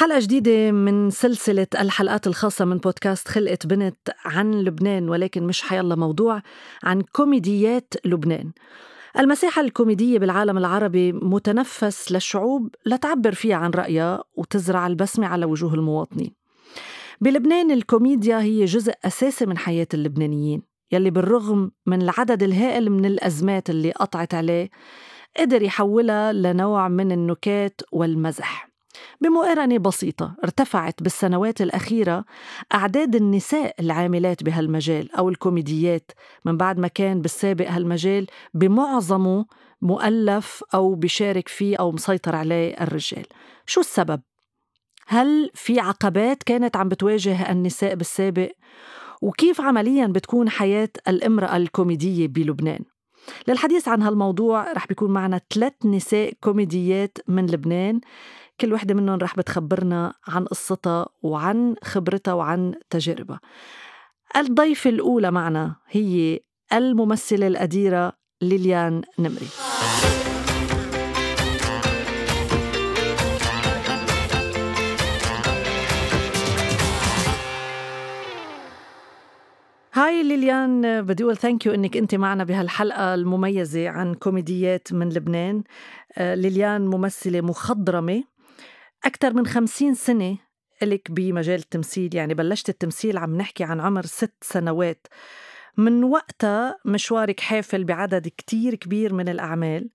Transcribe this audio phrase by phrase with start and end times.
[0.00, 5.96] حلقة جديدة من سلسلة الحلقات الخاصة من بودكاست خلقت بنت عن لبنان ولكن مش حيالله
[5.96, 6.42] موضوع
[6.82, 8.52] عن كوميديات لبنان.
[9.18, 16.34] المساحة الكوميدية بالعالم العربي متنفس للشعوب لتعبر فيها عن رأيها وتزرع البسمة على وجوه المواطنين.
[17.20, 20.62] بلبنان الكوميديا هي جزء أساسي من حياة اللبنانيين
[20.92, 24.70] يلي بالرغم من العدد الهائل من الأزمات اللي قطعت عليه
[25.36, 28.69] قدر يحولها لنوع من النكات والمزح.
[29.20, 32.24] بمقارنة بسيطة ارتفعت بالسنوات الأخيرة
[32.74, 36.10] أعداد النساء العاملات بهالمجال أو الكوميديات
[36.44, 39.46] من بعد ما كان بالسابق هالمجال بمعظمه
[39.82, 43.26] مؤلف أو بشارك فيه أو مسيطر عليه الرجال
[43.66, 44.20] شو السبب؟
[45.06, 48.50] هل في عقبات كانت عم بتواجه النساء بالسابق؟
[49.22, 52.80] وكيف عمليا بتكون حياة الامرأة الكوميدية بلبنان؟
[53.48, 58.00] للحديث عن هالموضوع رح بيكون معنا ثلاث نساء كوميديات من لبنان
[58.60, 63.40] كل وحدة منهم رح بتخبرنا عن قصتها وعن خبرتها وعن تجاربها.
[64.36, 66.40] الضيفة الأولى معنا هي
[66.72, 69.46] الممثلة الأديرة ليليان نمري.
[79.94, 85.62] Hi ليليان بدي أقول thank you إنك أنت معنا بهالحلقة المميزة عن كوميديات من لبنان.
[86.18, 88.29] آه، ليليان ممثلة مخضرمة.
[89.04, 90.38] أكثر من خمسين سنة
[90.82, 95.06] إلك بمجال التمثيل يعني بلشت التمثيل عم نحكي عن عمر ست سنوات.
[95.76, 99.90] من وقتها مشوارك حافل بعدد كتير كبير من الأعمال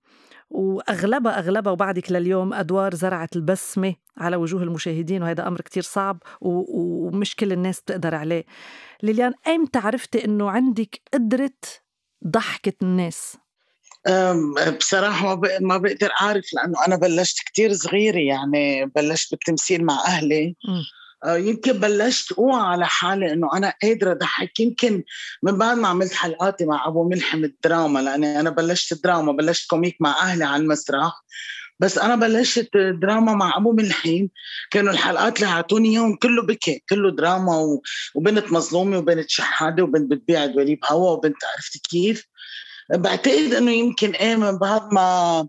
[0.50, 7.36] وأغلبها أغلبها وبعدك لليوم أدوار زرعت البسمة على وجوه المشاهدين وهذا أمر كتير صعب ومش
[7.36, 8.44] كل الناس بتقدر عليه.
[9.02, 11.50] ليليان ايمتى عرفتي إنه عندك قدرة
[12.26, 13.38] ضحكة الناس؟
[14.78, 20.56] بصراحة ما بقدر أعرف لأنه أنا بلشت كتير صغيرة يعني بلشت بالتمثيل مع أهلي.
[21.24, 24.60] آه، يمكن بلشت اوعى على حالي إنه أنا قادرة أضحك.
[24.60, 25.04] يمكن
[25.42, 29.96] من بعد ما عملت حلقاتي مع أبو ملحم الدراما لأني أنا بلشت دراما بلشت comic
[30.00, 31.12] مع أهلي على المسرح.
[31.80, 32.70] بس أنا بلشت
[33.02, 34.26] دراما مع أبو ملحم.
[34.70, 37.78] كانوا الحلقات اللي اعطوني إياهم كله بكي كله دراما
[38.14, 42.26] وبنت مظلومة وبنت شحادة وبنت بتبيع دواليب هوا وبنت عرفتي كيف؟
[42.90, 45.48] بعتقد إنه يمكن إيه من بعد ما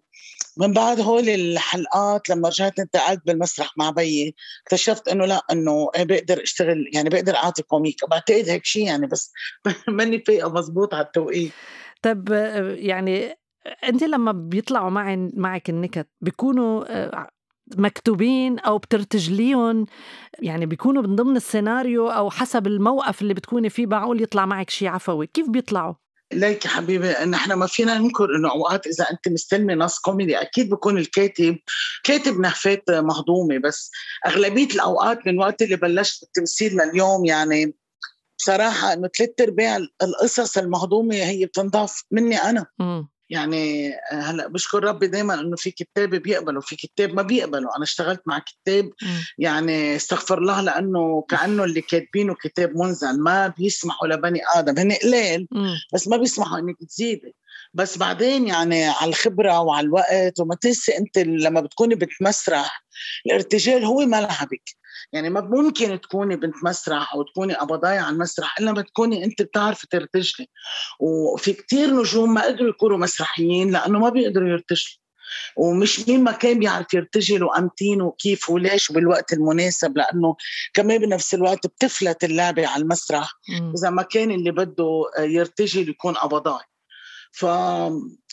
[0.60, 6.04] من بعد هول الحلقات لما رجعت انتقلت بالمسرح مع بيي اكتشفت إنه لا إنه إيه
[6.04, 7.96] بقدر اشتغل يعني بقدر اعطي comic.
[8.12, 9.32] بعتقد هيك شيء يعني بس
[9.88, 11.52] ماني فايقة مزبوط على التوقيت.
[12.02, 12.30] طب
[12.78, 13.38] يعني
[13.84, 17.30] انت لما بيطلعوا معي معك النكت بيكونوا آه،
[17.78, 19.86] مكتوبين أو بترتجليهم؟
[20.40, 24.88] يعني بيكونوا من ضمن السيناريو أو حسب الموقف اللي بتكوني فيه معقول يطلع معك شيء
[24.88, 25.28] عفوي.
[25.28, 25.94] كيف بيطلعوا؟
[26.34, 30.98] ليك حبيبي نحن ما فينا ننكر إنه أوقات إذا أنت مستلمي نص كوميدي أكيد بكون
[30.98, 31.58] الكاتب
[32.04, 33.92] كاتب نهفات مهضومة بس
[34.28, 37.76] أغلبية الأوقات من وقت اللي بلشت بالتمثيل لليوم يعني
[38.40, 43.04] بصراحة إنه ثلاث أرباع القصص المهضومة هي بتنضاف مني أنا م.
[43.30, 48.22] يعني هلأ بشكر ربي دائما إنه في كتاب بيقبلوا في كتاب ما بيقبلوا أنا اشتغلت
[48.26, 48.90] مع كتاب
[49.38, 54.80] يعني استغفر الله لأنه كأنه اللي كاتبينه كتاب منزل ما بيسمحوا لبني آدم.
[54.80, 55.48] هن قليل
[55.94, 57.36] بس ما بيسمحوا إنك تزيدي.
[57.74, 62.86] بس بعدين يعني على الخبرة وعلى الوقت وما تنسي أنت لما بتكوني بتمسرح
[63.26, 64.70] الارتجال هو ملعبك.
[65.14, 69.42] يعني ما ممكن تكوني بنت مسرح أو تكوني قبضاية على المسرح إلا ما تكوني أنت
[69.42, 70.50] بتعرفي ترتجلي.
[71.00, 74.98] وفي كتير نجوم ما قدروا يكونوا مسرحيين لأنه ما بيقدروا يرتجلوا.
[75.58, 80.36] ومش مين ما كان بيعرف يرتجل وأمتين وكيف وليش بالوقت المناسب لأنه
[80.74, 83.34] كمان بنفس الوقت بتفلت اللعبة على المسرح.
[83.78, 86.64] إذا ما كان اللي بده يرتجل يكون قبضاي
[87.40, 87.46] ف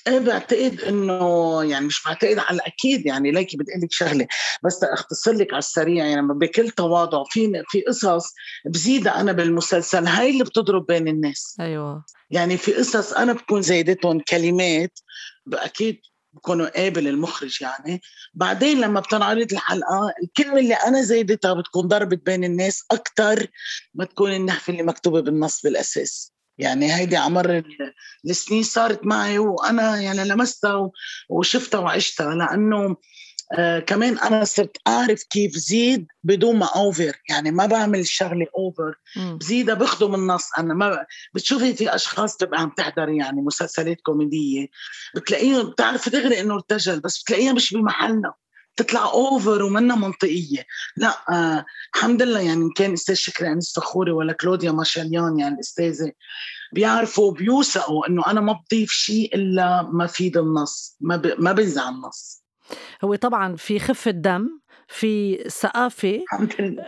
[0.07, 4.27] إيه بعتقد إنه يعني مش بعتقد على الأكيد يعني ليكي بدي لك شغلة
[4.65, 8.35] بس اختصر لك على السريع يعني بكل تواضع في في قصص
[8.67, 11.57] بزيدها أنا بالمسلسل هاي اللي بتضرب بين الناس.
[11.61, 12.05] أيوه.
[12.31, 14.99] يعني في قصص أنا بكون زايدتهم كلمات
[15.53, 16.01] أكيد
[16.33, 18.01] بكونوا قابل المخرج يعني.
[18.35, 23.47] بعدين لما بتنعرض الحلقة الكلمة اللي أنا زايدتها بتكون ضربت بين الناس أكثر
[23.95, 26.34] ما تكون النحفه اللي مكتوبة بالنص بالأساس.
[26.59, 27.63] يعني هيدي عمر
[28.27, 30.91] السنين صارت معي وأنا يعني لمستها
[31.29, 32.97] وشفتها وعشتها لأنه
[33.59, 38.95] آه كمان أنا صرت أعرف كيف زيد بدون ما أوفر يعني ما بعمل الشغلة اوفر
[39.37, 44.67] بزيدها بخدم النص أنا ما بتشوفي في أشخاص تبقى عم تحضر يعني مسلسلات كوميدية
[45.17, 48.33] بتلاقيها بتعرف دغري إنه ارتجل بس بتلاقيها مش بمحلنا.
[48.77, 50.65] تطلع over ومنا منطقية.
[50.97, 56.13] لا آه الحمد لله يعني كان أستاذ شكري أنس فخوري ولا كلوديا ماشاليان يعني الأستاذة
[56.73, 61.35] بيعرفوا بيوثقوا إنه أنا ما بضيف شيء إلا ما فيّد النص ما ب...
[61.39, 62.45] ما بنزع النص.
[63.05, 66.25] هو طبعا في خفة دم في ثقافة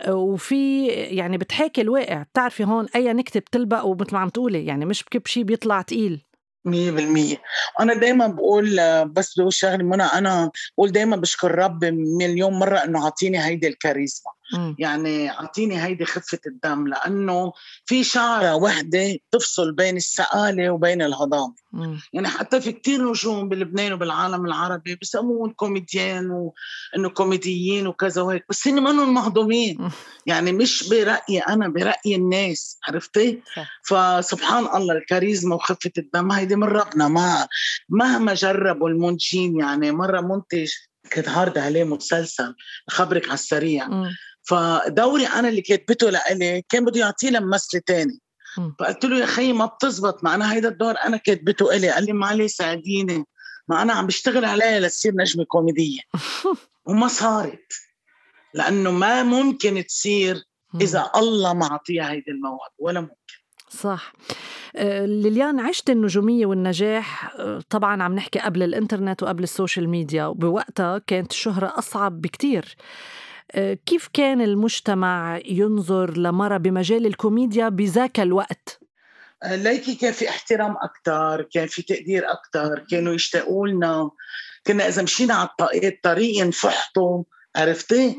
[0.09, 2.23] وفي يعني بتحاكي الواقع.
[2.23, 6.26] بتعرفي هون أي نكتة بتلبق ومثل ما عم تقولي يعني مش بكب شيء بيطلع تقيل.
[6.67, 7.37] مية بالمية.
[7.79, 11.85] أنا دايما بقول بس بقول شغلة منى أنا بقول دايما بشكر رب
[12.21, 14.31] مليون مرة إنه عطيني هيدي الكاريزما.
[14.79, 17.53] يعني أعطيني هيدي خفة الدم لأنه
[17.85, 21.55] في شعره وحدة تفصل بين السآله وبين الهضام.
[22.13, 28.67] يعني حتى في كتير نجوم بلبنان وبالعالم العربي بسموهم كوميديان وإنه كوميديين وكذا وهيك بس
[28.67, 29.89] هن منهم مهضومين.
[30.25, 33.41] يعني مش برأيي أنا براي الناس عرفتي؟
[33.83, 37.47] فسبحان الله الكاريزما وخفة الدم هيدي من ربنا ما
[37.89, 40.71] مهما جربوا المنتجين يعني مرة منتج
[41.13, 42.55] كنت عارضة عليه مسلسل
[42.89, 43.87] خبرك على السريع.
[44.47, 48.19] فدوري أنا اللي كاتبته لإلي كان بده يعطيه لممثله تاني.
[48.79, 51.89] فقلت له يا خيي ما بتزبط ما أنا هيدا الدور أنا كاتبته إلي.
[51.89, 53.25] قال لي معلش ساعديني.
[53.67, 55.99] ما أنا عم بشتغل عليها لتصير نجمة كوميدية.
[56.87, 57.73] وما صارت
[58.53, 60.43] لأنه ما ممكن تصير
[60.81, 63.13] إذا الله ما عطيها هيدي الموهبه ولا ممكن.
[63.69, 64.13] صح.
[64.75, 67.35] آه، ليليان عشت النجومية والنجاح.
[67.35, 70.25] آه، طبعا عم نحكي قبل الإنترنت وقبل السوشيال ميديا.
[70.25, 72.75] وبوقتها كانت الشهرة أصعب بكتير.
[73.85, 78.79] كيف كان المجتمع ينظر لمرة بمجال الكوميديا بذاك الوقت؟
[79.43, 84.11] آه، ليكي كان في احترام أكثر كان في تقدير أكثر كانوا يشتاقوا لنا
[84.67, 85.49] كنا إذا مشينا على
[85.83, 87.23] الطريق ينفحطوا
[87.57, 88.17] عرفتي؟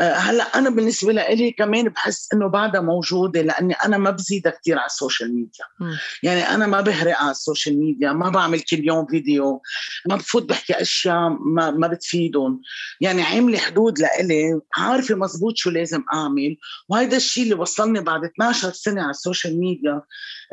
[0.00, 4.78] آه هلأ أنا بالنسبة لي كمان بحس إنه بعدها موجودة لأني أنا ما بزيدها كثير
[4.78, 5.98] على السوشيال ميديا مم.
[6.22, 9.62] يعني أنا ما بهرق على السوشيال ميديا ما بعمل كل يوم فيديو
[10.08, 12.60] ما بفوت بحكي أشياء ما, ما بتفيدهم
[13.00, 16.56] يعني عاملة حدود لإلي عارفة مزبوط شو لازم أعمل
[16.88, 20.02] وهذا الشيء اللي وصلني بعد 12 سنة على السوشيال ميديا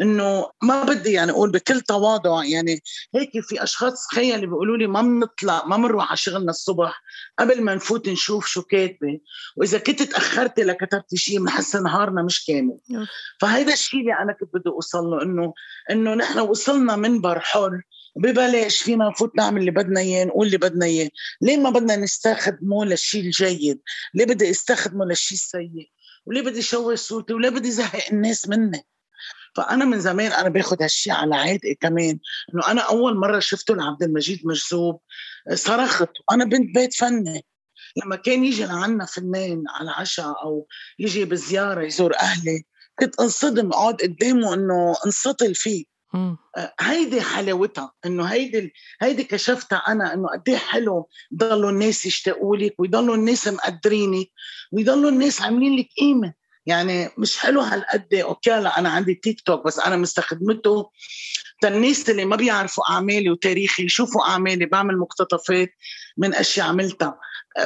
[0.01, 2.81] إنه ما بدي يعني أقول بكل تواضع يعني
[3.16, 7.01] هيك في أشخاص تخيلي بيقولوا لي ما بنطلع ما بنروح على شغلنا الصبح
[7.39, 9.19] قبل ما نفوت نشوف شو كاتبة
[9.56, 12.77] وإذا كنت تاخرتي لكتبتي شيء بنحس نهارنا مش كامل.
[13.39, 15.53] فهيدا الشيء اللي أنا كنت بدي أوصل له إنه
[15.91, 17.81] إنه نحن وصلنا منبر حر
[18.15, 21.09] ببلاش فينا نفوت نعمل اللي بدنا إياه نقول اللي بدنا إياه.
[21.41, 23.81] ليه ما بدنا نستخدمه للشيء الجيد؟
[24.13, 25.89] ليه بدي استخدمه للشيء السيء؟
[26.25, 28.85] وليه بدي شوه صوتي؟ وليه بدي زهق الناس مني؟
[29.56, 32.19] فأنا من زمان أنا باخذ هالشيء على عاتقي كمان
[32.53, 35.00] إنه أنا أول مرة شفته لعبد المجيد مجذوب
[35.53, 37.45] صرخت وأنا بنت بيت فني.
[37.97, 40.67] لما كان يجي لعنا فنان على عشاء أو
[40.99, 42.63] يجي بزياره يزور أهلي
[42.99, 45.85] كنت أنصدم أقعد قدامه إنه انسطل فيه.
[46.57, 52.57] آه، هيدي حلاوتها إنه هيدي هيدي كشفتها أنا إنه قد إيه حلو ضلوا الناس يشتاقوا
[52.57, 54.27] لك ويضلوا الناس مقدرينك
[54.71, 56.33] ويضلوا الناس عاملين لك قيمة.
[56.65, 60.89] يعني مش حلو هالقد أوكي لا أنا عندي تيك توك بس أنا مستخدمته
[61.68, 65.74] الناس اللي ما بيعرفوا أعمالي وتاريخي يشوفوا أعمالي بعمل مقتطفات
[66.18, 67.19] من أشياء عملتها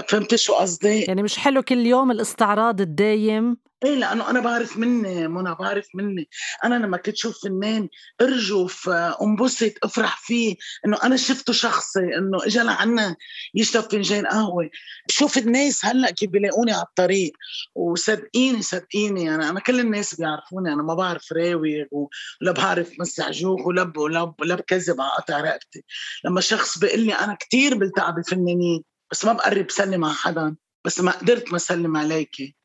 [0.07, 5.27] فهمت شو قصدي؟ يعني مش حلو كل يوم الاستعراض الدايم إيه لأنه أنا بعرف مني
[5.27, 6.29] منى بعرف مني.
[6.63, 7.89] أنا لما كنت شوف فنان
[8.21, 8.89] ارجف
[9.21, 10.55] انبسط افرح فيه
[10.85, 13.15] إنه أنا شفته شخصي إنه اجى لعنا
[13.55, 14.69] يشرب فنجان قهوة.
[15.09, 17.31] بشوف الناس هلأ كيف بيلاقوني على الطريق
[17.75, 23.67] وصدقيني صدقيني يعني أنا كل الناس بيعرفوني أنا ما بعرف راوي ولا بعرف مسح جوخ
[23.67, 25.83] ولا ولا ولا بكذب على قطع رقبتي.
[26.25, 30.55] لما شخص بيقول لي أنا كثير بلتقى بفنانين بس ما بقرب سلم على حدا
[30.85, 32.55] بس ما قدرت ما اسلم عليكي.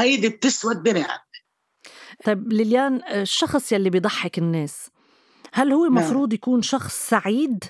[0.00, 1.46] هيدي بتسوى الدنيا عندي
[2.24, 4.90] طيب ليليان الشخص يلي بيضحك الناس
[5.52, 5.98] هل هو نعم.
[5.98, 7.64] المفروض يكون شخص سعيد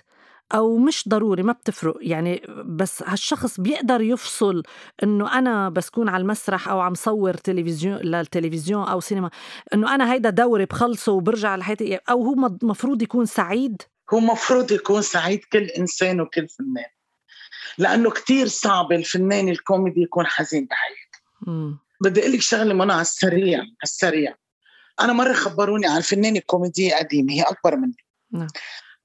[0.54, 1.96] أو مش ضروري؟ ما بتفرق.
[2.00, 4.62] يعني بس هالشخص بيقدر يفصل
[5.02, 9.30] إنه أنا بس كون على المسرح أو عم صور تلفزيون للتلفزيون أو سينما
[9.74, 13.82] إنه أنا هيدا دوري بخلصه وبرجع لحياتي أو هو مفروض يكون سعيد؟
[14.14, 16.90] هو مفروض يكون سعيد كل إنسان وكل فنان
[17.78, 21.18] لأنه كتير صعب الفنان الكوميدي يكون حزين بحياته.
[22.00, 24.34] بدي أقول لك شغلة منى على السريع على السريع.
[25.00, 27.96] أنا مرة خبروني عن فنانة كوميدية قديمة هي أكبر مني.
[28.32, 28.46] نعم.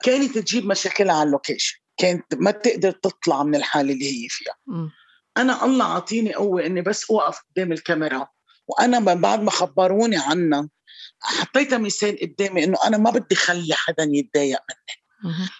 [0.03, 4.55] كانت تجيب مشاكلها على اللوكيشن كانت ما تقدر تطلع من الحالة اللي هي فيها.
[4.67, 4.89] م.
[5.37, 8.27] أنا الله عطيني قوة إني بس أوقف قدام الكاميرا.
[8.67, 10.69] وأنا من بعد ما خبروني عنها
[11.21, 15.01] حطيتها مثال قدامي إنه أنا ما بدي خلي حدا يتضايق مني.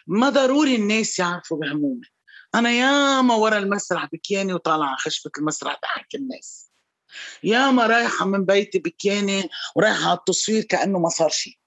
[0.07, 2.07] ما ضروري الناس يعرفوا بهمومي.
[2.55, 6.70] أنا ياما ورا المسرح بكياني وطالعة خشبة المسرح بحكي الناس.
[7.43, 11.57] ياما رايحة من بيتي بكياني ورايحة على التصوير كأنه ما صار شيء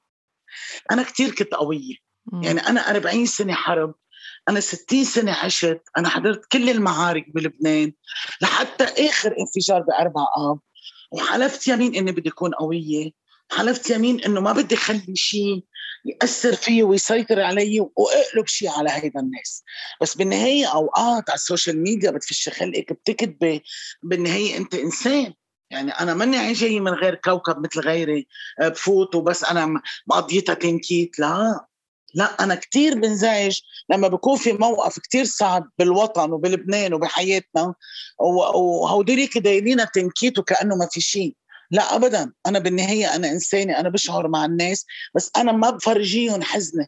[0.91, 1.95] أنا كثير كنت قوية.
[2.43, 3.95] يعني أنا 40 سنة حرب
[4.49, 7.93] أنا 60 سنة عشت أنا حضرت كل المعارك بلبنان
[8.43, 10.61] لحتى آخر انفجار بأربع آب.
[11.13, 13.11] وحلفت يمين إني بدي أكون قوية
[13.53, 15.65] حلفت يمين إنه ما بدي أخلي شيء
[16.05, 19.65] يأثر فيه ويسيطر علي وأقلب شيء على هيدا الناس.
[20.03, 23.63] بس بالنهاية أوقات على ال social media بتفش خلقك بتكتبي
[24.03, 25.35] بالنهاية أنت إنسان.
[25.71, 28.27] يعني أنا ماني جاي من غير كوكب مثل غيري
[28.61, 31.67] آه، بفوت وبس أنا مقضيتها تنكيت لا.
[32.15, 37.75] لا أنا كتير بنزعج لما بكون في موقف كتير صعب بالوطن وبلبنان وبحياتنا
[38.55, 41.37] وهودوليك دايرين تنكيت وكأنه ما في شيء.
[41.75, 42.33] لا ابدا.
[42.47, 46.87] أنا بالنهاية أنا إنسانة أنا بشعر مع الناس بس أنا ما بفرجيهم حزني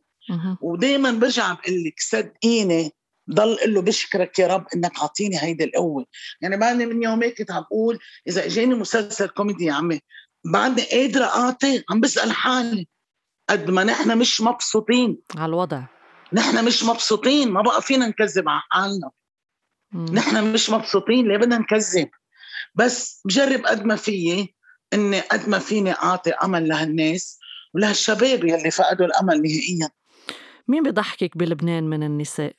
[0.61, 2.90] ودائما برجع بقول لك صدقيني
[3.31, 6.07] ضل قل له بشكرك يا رب إنك عطيني هيدي القوة.
[6.40, 10.00] يعني بعدني من يومين كنت عم بقول إذا إجاني مسلسل كوميدي يا عمي
[10.52, 12.88] بعدني قادرة أعطي عم بسأل حالي
[13.50, 15.19] قد ما نحن مش مبسوطين.
[15.37, 15.83] على الوضع
[16.33, 19.11] نحن مش مبسوطين ما بقى فينا نكذب على حالنا.
[20.12, 22.09] نحن مش مبسوطين ليه بدنا نكذب؟
[22.75, 24.56] بس بجرب قد ما فيي
[24.95, 27.38] إني قد ما فيني أعطي أمل لهالناس
[27.75, 29.90] ولهالشباب يلي فقدوا الأمل نهائيا.
[30.69, 32.52] مين بضحكك بلبنان من النساء؟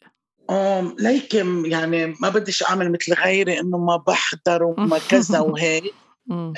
[1.00, 5.94] ليكم يعني ما بديش أعمل مثل غيري إنه ما بحضر وما كذا وهيك.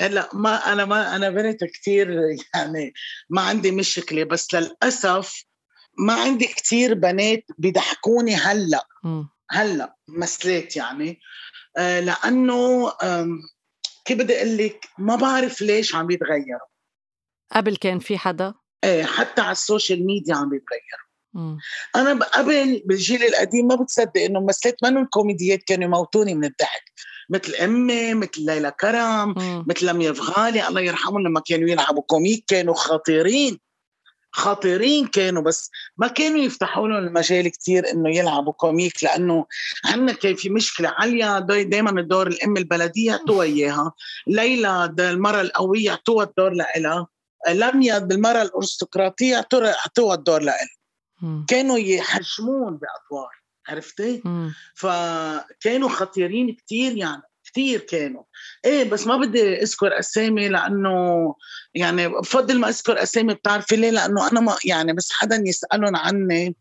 [0.00, 2.08] لا ما أنا ما أنا بنت كثير
[2.54, 2.92] يعني
[3.30, 5.44] ما عندي مشكلة بس للأسف
[5.98, 8.86] ما عندي كثير بنات بيضحكوني هلأ.
[9.50, 11.20] هلأ مسلات يعني.
[11.76, 12.92] آه لأنه
[14.10, 16.68] كيف بدي أقول لك؟ ما بعرف ليش عم يتغيروا.
[17.52, 21.58] قبل كان في حدا؟ إيه حتى على ال social media عم يتغيروا.
[21.96, 26.82] أنا قبل بالجيل القديم ما بتصدق إنه ممثلات منهم كوميديات كانوا يموتوني من الضحك.
[27.30, 29.64] مثل أمي مثل ليلى كرم مم.
[29.68, 33.58] مثل لميا فغالي الله يرحمهم لما كانوا يلعبوا comic كانوا خطيرين.
[34.32, 39.46] خطيرين كانوا بس ما كانوا يفتحوا لهم المجال كثير إنه يلعبوا comic لأنه
[39.84, 43.92] عندنا كان في مشكلة عليا دائما الدور الأم البلدية اعطوها إياها
[44.26, 47.06] ليلى المراه القوية اعطوها الدور لها
[47.48, 50.56] لميا بالمراه الأرستقراطية اعطوها الدور لها
[51.48, 54.22] كانوا يحجمون بأدوار عرفتي؟
[54.74, 57.22] فكانوا خطيرين كثير يعني.
[57.52, 58.22] كثير كانوا.
[58.64, 61.34] إيه بس ما بدي أذكر أسامي لأنه
[61.74, 66.56] يعني بفضل ما أذكر أسامي بتعرفي ليه؟ لأنه أنا ما يعني بس حدا يسألهم عني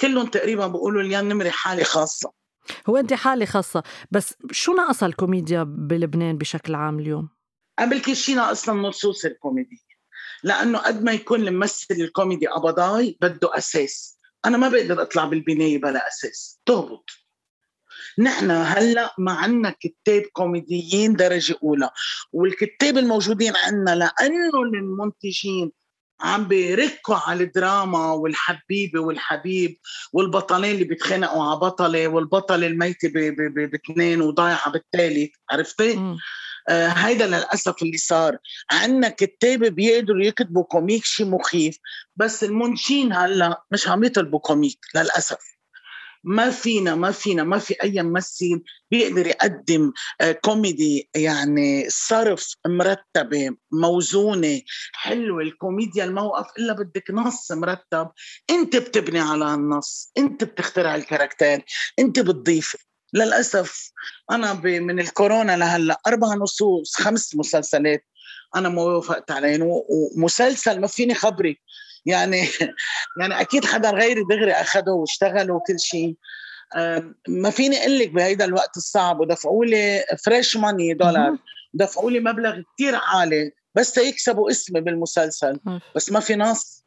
[0.00, 2.32] كلهم تقريبا بيقولوا لي نمري حالي خاصة.
[2.88, 7.28] هو أنت حالة خاصة بس شو ناقص الكوميديا بلبنان بشكل عام اليوم؟
[7.78, 9.92] قبل كل شيء ناقصنا النصوص الكوميدية
[10.42, 14.18] لأنه قد ما يكون الممثل الكوميدي قبضاي بده أساس.
[14.44, 16.60] أنا ما بقدر أطلع بالبناية بلا أساس.
[16.66, 17.10] تهبط.
[18.18, 21.90] نحن هلأ ما عندنا كتاب كوميديين درجة أولى
[22.32, 25.72] والكتاب الموجودين عندنا لأنه المنتجين
[26.20, 29.76] عم بيركوا على الدراما والحبيبة والحبيب
[30.12, 33.08] والبطلين اللي بيتخانقوا على بطلة والبطله الميتة
[33.72, 36.16] باثنين وضايعة بالثالث عرفتي؟
[36.68, 38.38] آه هيدا للأسف اللي صار.
[38.70, 41.78] عندنا كتاب بيقدروا يكتبوا comic شيء مخيف
[42.16, 45.38] بس المنتجين هلأ مش عم يطلبوا comic للأسف.
[46.24, 53.50] ما فينا ما فينا ما في أي ممثل بيقدر يقدم آه، كوميدي يعني صرف مرتبة
[53.72, 54.60] موزونة
[54.92, 58.10] حلوة الكوميديا الموقف إلا بدك نص مرتب.
[58.50, 61.64] أنت بتبني على النص أنت بتخترع الكاركتير
[61.98, 62.78] أنت بتضيفي
[63.14, 63.92] للأسف
[64.30, 68.04] أنا من الكورونا لهلأ أربع نصوص خمس مسلسلات
[68.56, 69.62] أنا ما وافقت عليهم
[70.16, 71.56] ومسلسل ما فيني خبرك
[72.06, 72.48] يعني
[73.20, 76.16] يعني أكيد حدا غيري دغري اخذه واشتغل وكل شيء.
[77.28, 81.38] ما فيني أقول لك بهيدا الوقت الصعب ودفعوا لي فريش ماني دولار
[81.74, 85.60] دفعوا لي مبلغ كثير عالي بس يكسبوا اسمي بالمسلسل.
[85.96, 86.84] بس ما في نص.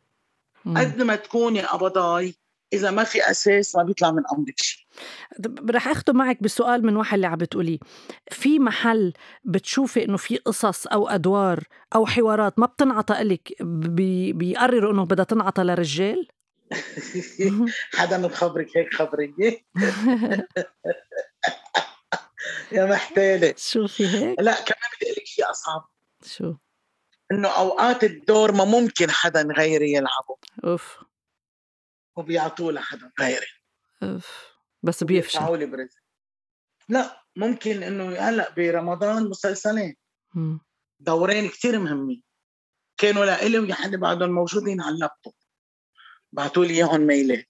[0.65, 2.35] قد ما تكوني قبضاي
[2.73, 4.84] إذا ما في أساس ما بيطلع من امرك شيء.
[5.69, 7.79] رح اختم معك بسؤال من واحد اللي عم بتقولي
[8.31, 11.63] في محل بتشوفي إنه في قصص أو أدوار
[11.95, 16.27] أو حوارات ما بتنعطى لك بي بيقرروا إنه بدها تنعطى لرجال؟
[17.97, 19.57] حدا مخبرك هيك خبريه
[22.71, 23.53] يا محتالة.
[23.57, 25.89] شو في هيك؟ لا كمان بدي أقول لك شيء أصعب.
[26.25, 26.55] شو؟
[27.31, 30.37] إنه أوقات الدور ما ممكن حدا غيري يلعبه.
[30.63, 30.97] أوف.
[32.15, 33.47] وبيعطوه لحدا غيري.
[34.85, 35.39] بس بيفشل.
[36.89, 39.95] لا ممكن إنه هلأ برمضان مسلسلين.
[40.99, 42.23] دورين كثير مهمين.
[42.97, 45.33] كانوا لإلي ويحد بعدهم موجودين على اللابتوب.
[46.31, 47.49] بعثوا لي إياهم ميلات.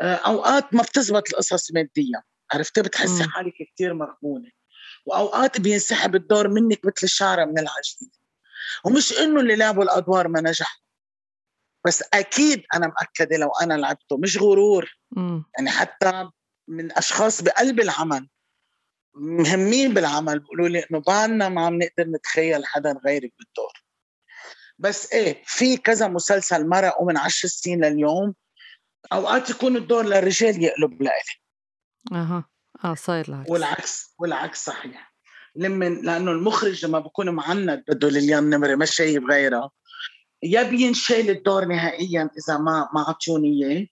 [0.00, 2.22] آه، أوقات ما بتزبط القصص ماديا.
[2.52, 4.50] عرفتي؟ بتحسي حالك كثير مغبونه
[5.06, 8.10] وأوقات بينسحب الدور منك مثل الشعرة من العجين
[8.84, 10.83] ومش إنه اللي لعبوا الأدوار ما نجحوا.
[11.86, 14.98] بس أكيد أنا مأكدة لو أنا لعبته مش غرور.
[15.10, 15.44] مم.
[15.58, 16.28] يعني حتى
[16.68, 18.28] من أشخاص بقلب العمل
[19.14, 23.84] مهمين بالعمل بيقولوا لي إنه بعدنا ما عم نقدر نتخيل حدا غيرك بالدور.
[24.78, 28.34] بس إيه في كذا مسلسل مرقوا من عشر سنين لليوم
[29.12, 31.40] أوقات يكون الدور للرجال يقلب لإلي.
[32.12, 32.44] أها.
[32.84, 33.50] آه صاير العكس.
[33.50, 35.14] والعكس والعكس صحيح.
[35.56, 39.70] لما لأنه المخرج لما بكون معند بده ليليان نمري ما شايف غيرها
[40.44, 43.86] يا بينشال الدور نهائيا إذا ما ما عطوني إياه.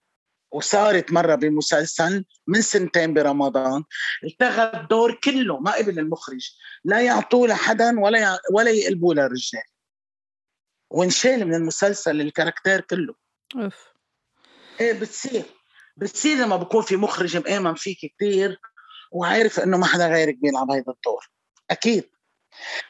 [0.52, 3.85] وصارت مرة بمسلسل من سنتين برمضان.
[4.25, 6.56] التغى الدور كله ما قبل المخرج.
[6.85, 8.37] لا يعطوه لحدا ولا يع...
[8.54, 9.62] ولا يقلبوه للرجال.
[10.90, 13.14] وانشال من المسلسل الكاركتير كله.
[13.56, 13.92] أوف.
[14.80, 15.44] إيه بتصير.
[15.97, 18.61] بتصير لما بكون في مخرج مآمن فيك كثير
[19.12, 21.30] وعارف إنه ما حدا غيرك بيلعب هذا الدور.
[21.71, 22.11] أكيد.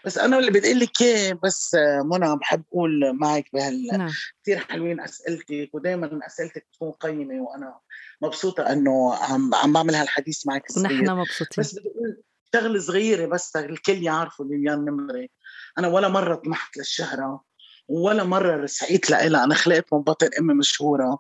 [0.05, 4.11] بس أنا اللي بدي لك اياه بس منى بحب أقول معك بهال نعم.
[4.43, 7.79] كثير حلوين أسئلتك ودائما أسئلتك تكون قيمة وأنا
[8.23, 11.65] مبسوطة إنه عم عم بعمل هالحديث معك الصغير مبسوطين.
[11.65, 12.23] بس بدي أقول
[12.55, 15.31] شغلة صغيرة بس الكل يعرفوا ليليان نمري
[15.79, 17.45] أنا ولا مرة طمحت للشهرة
[17.89, 21.19] ولا مرة سعيت لها أنا خلقت من بطن أمي مشهورة.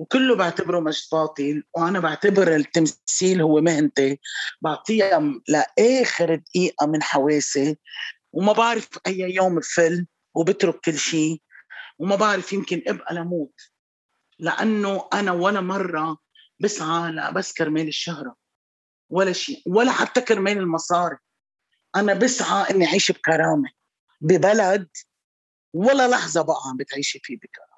[0.00, 4.20] وكله بعتبره باطل وأنا بعتبر التمثيل هو مهنتي
[4.62, 7.78] بعطيها لآخر دقيقة من حواسي
[8.32, 11.42] وما بعرف أي يوم بفل وبترك كل شيء
[11.98, 13.60] وما بعرف يمكن أبقى لموت.
[14.38, 16.18] لأنه أنا ولا مرة
[16.60, 18.36] بسعى لا بس كرمال الشهرة
[19.10, 21.16] ولا شيء ولا حتى كرمال المصاري.
[21.96, 23.70] أنا بسعى إني أعيش بكرامة
[24.20, 24.88] ببلد
[25.74, 27.69] ولا لحظة بقى عم بتعيشي فيه بكرامة.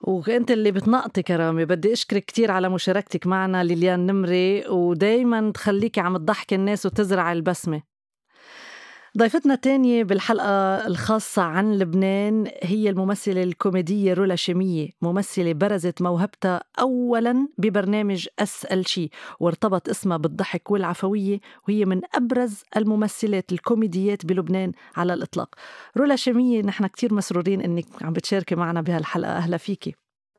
[0.00, 6.16] وانت اللي بتنقطي كرامه بدي أشكرك كثير على مشاركتك معنا ليليان نمري ودايما تخليكي عم
[6.16, 7.89] تضحكي الناس وتزرع البسمة.
[9.18, 17.48] ضيفتنا الثانية بالحلقة الخاصة عن لبنان هي الممثلة الكوميدية رولا شمية ممثلة برزت موهبتها أولا
[17.58, 25.54] ببرنامج أسأل شي وارتبط اسمها بالضحك والعفوية وهي من أبرز الممثلات الكوميديات بلبنان على الإطلاق.
[25.96, 29.32] رولا شامية نحن كتير مسرورين أنك عم بتشاركي معنا بهالحلقة.
[29.32, 29.94] أهلا فيكي.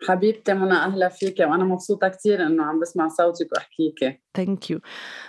[0.08, 4.20] حبيبتي منى أهلا فيك وأنا مبسوطة كثير إنه عم بسمع صوتك وأحكيكي.
[4.34, 4.80] thank you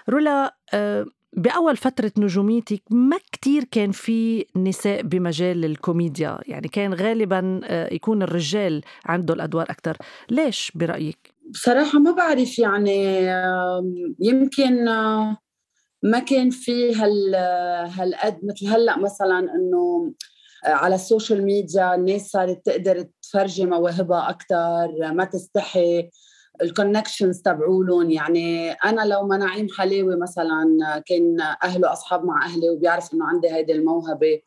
[0.08, 7.60] رولا آه، بأول فترة نجوميتك ما كتير كان في نساء بمجال الكوميديا يعني كان غالبا
[7.64, 9.96] آه، يكون الرجال عنده الأدوار أكثر
[10.30, 13.26] ليش برأيك؟ بصراحة ما بعرف يعني
[14.20, 15.36] يمكن آه،
[16.02, 17.34] ما كان في هال
[17.90, 20.14] هالقد مثل هلأ مثلا إنه
[20.64, 26.10] آه، على ال social media الناس صارت تقدر تفرجي مواهبها أكثر ما تستحي
[26.62, 32.70] ال connections تبعولهم يعني أنا لو ما نعيم حلاوي مثلا كان أهله أصحاب مع أهلي
[32.70, 34.40] وبيعرف إنه عندي هيدي الموهبة.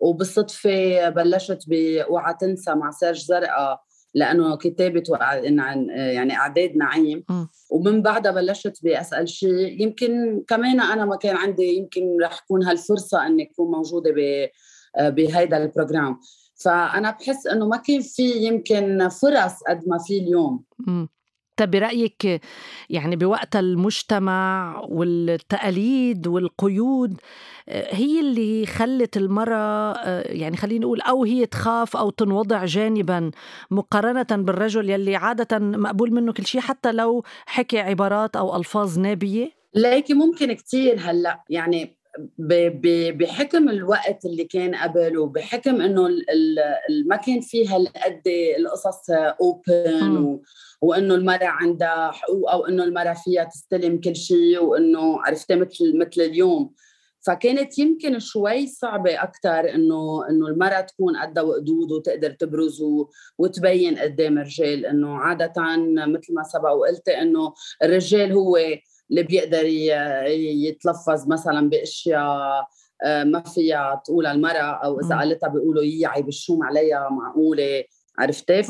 [0.00, 3.80] وبالصدفة بلشت بأوعى تنسى مع سيرج زرقا
[4.14, 5.02] لأنه كتابة
[5.94, 7.24] يعني إعداد نعيم.
[7.70, 13.26] ومن بعدها بلشت بأسأل شيء يمكن كمان أنا ما كان عندي يمكن رح تكون هالفرصة
[13.26, 14.48] إني أكون موجودة ب
[15.14, 16.20] بهيدا البروجرام
[16.54, 20.64] فأنا بحس إنه ما كان في يمكن فرص قد ما في اليوم.
[21.56, 22.40] طب برأيك
[22.90, 27.20] يعني بوقت المجتمع والتقاليد والقيود
[27.68, 33.30] آه، هي اللي خلت المرأة آه، يعني خلينا نقول أو هي تخاف أو تنوضع جانبا
[33.70, 39.50] مقارنة بالرجل يلي عادة مقبول منه كل شيء حتى لو حكي عبارات أو ألفاظ نابية؟
[39.74, 41.44] لكن ممكن كتير هلأ.
[41.50, 42.01] يعني
[42.38, 46.08] بحكم الوقت اللي كان قبل وبحكم إنه
[47.06, 48.22] ما كان في هالقد
[48.58, 50.40] القصص اوبن.
[50.82, 56.20] وإنه المرأة عندها حقوق أو إنه المرأة فيها تستلم كل شيء وإنه عرفتي مثل مثل
[56.20, 56.74] اليوم
[57.26, 62.82] فكانت يمكن شوي صعبة أكثر إنه إنه المرأة تكون قدها وقدود وتقدر تبرز
[63.38, 65.52] وتبين قدام الرجال إنه عادة
[66.06, 68.58] مثل ما سبق وقلت إنه الرجال هو
[69.12, 69.64] اللي بيقدر
[70.66, 72.66] يتلفظ مثلا بأشياء
[73.04, 75.20] آه، ما فيها تقولها المرأة أو إذا مم.
[75.20, 77.84] قالتها بيقولوا يعي بالشوم عليها معقولة؟
[78.18, 78.62] عرفتي؟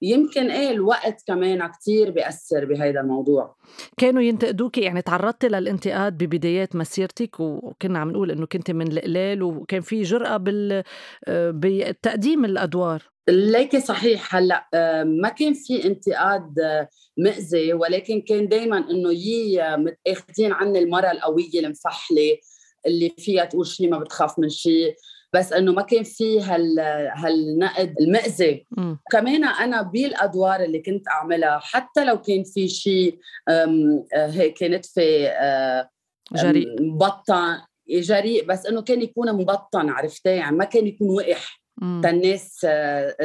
[0.00, 3.56] فيمكن إيه الوقت كمان كتير بيأثر بهيدا الموضوع.
[3.96, 9.80] كانوا ينتقدوك يعني تعرضتي للانتقاد ببدايات مسيرتك وكنا عم نقول إنه كنت من القلال وكان
[9.80, 10.82] في جرأة بال
[11.28, 18.48] آه، بتقديم الأدوار؟ ليكي صحيح هلأ آه، ما كان في انتقاد آه، مأذي ولكن كان
[18.48, 22.38] دائما إنه يي متأخذين عني المراه القوية المفحلة
[22.86, 24.94] اللي فيها تقول شيء ما بتخاف من شيء
[25.34, 26.80] بس إنه ما كان في هال
[27.16, 28.66] هالنقد المأذي.
[29.10, 35.90] كمان أنا بالأدوار اللي كنت أعملها حتى لو كان في شيء آه، هيك نتفه آه،
[36.32, 36.82] جريء.
[36.82, 37.58] مبطن
[37.90, 41.60] جريء بس إنه كان يكون مبطن عرفتي؟ يعني ما كان يكون وقح.
[41.82, 42.02] مم.
[42.04, 42.66] الناس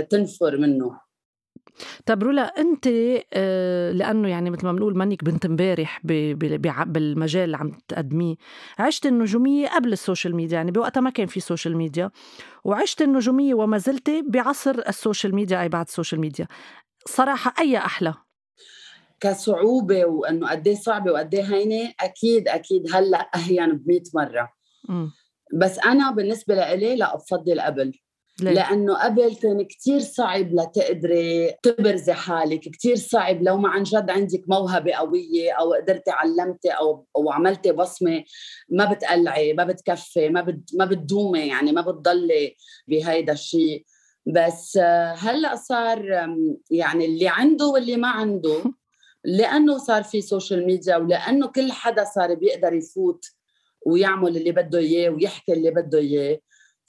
[0.10, 1.00] تنفر منه.
[2.06, 2.88] طب رولا أنت
[3.34, 6.02] آه، لأنه يعني مثل ما بنقول منك بنت امبارح
[6.86, 8.36] بالمجال اللي عم تقدميه
[8.80, 12.12] عشت النجومية قبل ال social media يعني بوقتها ما كان في social media
[12.64, 16.48] وعشت النجومية وما زلت بعصر ال social media أي بعد ال social media.
[17.06, 18.14] صراحة أي أحلى؟
[19.20, 24.50] كصعوبة وأنه قد إيه صعبة وقد إيه هينة أكيد أكيد هلأ اهين ب 100 مرة.
[24.90, 25.08] م.
[25.54, 27.92] بس أنا بالنسبة لإلي لأ بفضل قبل.
[28.42, 34.10] ليه؟ لأنه قبل كان كتير صعب لتقدري تبرزي حالك كتير صعب لو ما عن جد
[34.10, 38.24] عندك موهبة قوية أو قدرتي علمتي أو أو عملتي بصمة
[38.70, 42.56] ما بتقلعي ما بتكفي ما بد ما بتدومي يعني ما بتضلي
[42.88, 43.86] بهيدا الشيء
[44.26, 44.78] بس
[45.18, 46.28] هلأ صار
[46.72, 48.64] يعني اللي عنده واللي ما عنده
[49.24, 53.26] لأنه صار في social media ولأنه كل حدا صار بيقدر يفوت
[53.86, 56.40] ويعمل اللي بده إياه ويحكي اللي بده إياه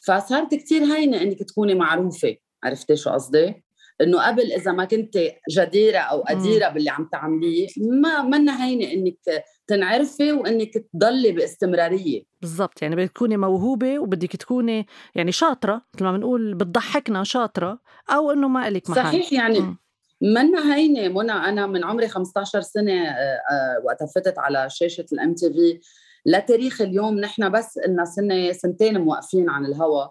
[0.06, 2.36] فصارت كتير هينة إنك تكوني معروفة.
[2.64, 3.64] عرفتي شو قصدي؟
[4.00, 5.18] إنه قبل إذا ما كنت
[5.50, 12.22] جديرة أو قديرة باللي عم تعمليه ما منا هينة إنك تنعرفي وإنك تضلي باستمرارية.
[12.40, 17.78] بالضبط يعني بدك تكوني موهوبة وبدك تكوني يعني شاطرة مثل ما بنقول بتضحكنا شاطرة
[18.10, 19.02] أو إنه ما لك محل.
[19.02, 19.76] صحيح يعني م.
[20.20, 21.08] منا هينة.
[21.08, 25.80] منى أنا من عمري 15 سنة آه، آه، وقت فتت على شاشة ال MTV
[26.26, 30.10] لتاريخ اليوم نحن بس لنا سنة سنتين موقفين عن الهواء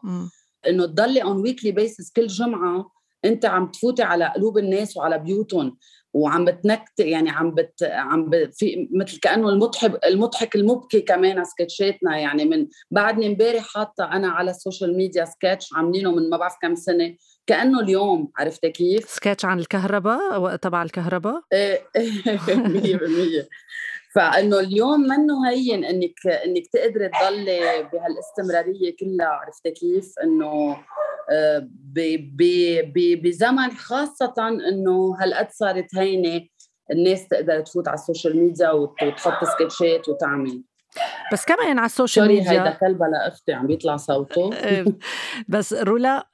[0.68, 2.92] إنه تضلي on weekly basis كل جمعة
[3.26, 5.78] أنت عم تفوتي على قلوب الناس وعلى بيوتهم
[6.14, 8.50] وعم بتنكت يعني عم بت عم ب...
[8.54, 12.18] في مثل كأنه المضحك المضحك المبكي كمان سكتشاتنا.
[12.18, 16.54] يعني من بعدني امبارح حاطة أنا على ال social media سكتش عاملينه من ما بعرف
[16.62, 17.16] كم سنة.
[17.48, 23.46] كأنه اليوم عرفتي كيف؟ سكتش عن الكهرباء تبع الكهرباء؟ إيه 100%
[24.16, 30.78] فإنه اليوم منه هين إنك إنك تقدري تضلي بهالاستمرارية كلها عرفتي كيف؟ إنه
[31.30, 31.68] آه،
[33.24, 34.34] بزمن خاصة
[34.70, 36.42] إنه هالقد صارت هينة
[36.92, 40.64] الناس تقدر تفوت على ال social media وتحط سكتشات وتعمل
[41.34, 44.86] بس كمان على ال social media هيدا كلبة لأختي عم بيطلع صوته إيه،
[45.48, 46.33] بس رولا آه،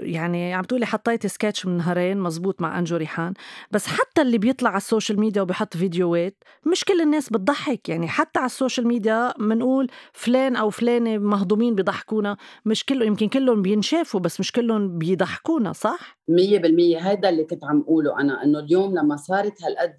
[0.00, 3.34] يعني عم تقولي حطيتي سكتش من نهارين مزبوط مع أنجو ريحان.
[3.70, 7.88] بس حتى اللي بيطلع على ال social media وبيحط فيديوهات مش كل الناس بتضحك.
[7.88, 12.36] يعني حتى على ال social media بنقول فلان أو فلانة مهضومين بيضحكونا.
[12.64, 16.98] مش كله يمكن كلهم بينشافوا بس مش كلهم بيضحكونا صح؟ مية بالمية.
[16.98, 19.96] هذا اللي كنت عم أقوله أنا إنه اليوم لما صارت هالقد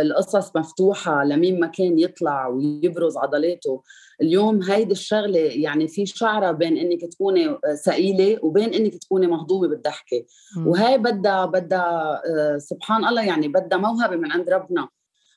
[0.00, 3.82] القصص مفتوحة لمين ما كان يطلع ويبرز عضلاته
[4.22, 10.24] اليوم هيدي الشغلة يعني في شعرة بين إنك تكوني ثقيلة وبين إنك تكوني مهضومة بالضحكة.
[10.66, 14.88] وهي بدها بدها آه، سبحان الله يعني بدها موهبة من عند ربنا.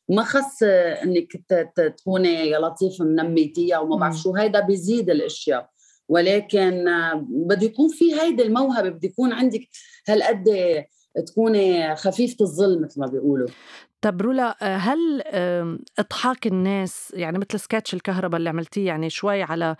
[0.10, 0.64] ما خص
[1.04, 1.28] إنك
[1.76, 5.70] تكوني يا لطيف منميتيها وما بعرف شو هيدا بيزيد الأشياء.
[6.10, 9.70] ولكن آه، بده يكون في هيدي الموهبة بده يكون عندك
[10.08, 10.46] هالقد
[11.28, 13.48] تكوني خفيفة الظل مثل ما بيقولوا.
[14.02, 15.24] طب رولا هل
[16.00, 19.76] إضحاك الناس يعني مثل سكتش الكهرباء اللي عملتيه يعني شوي على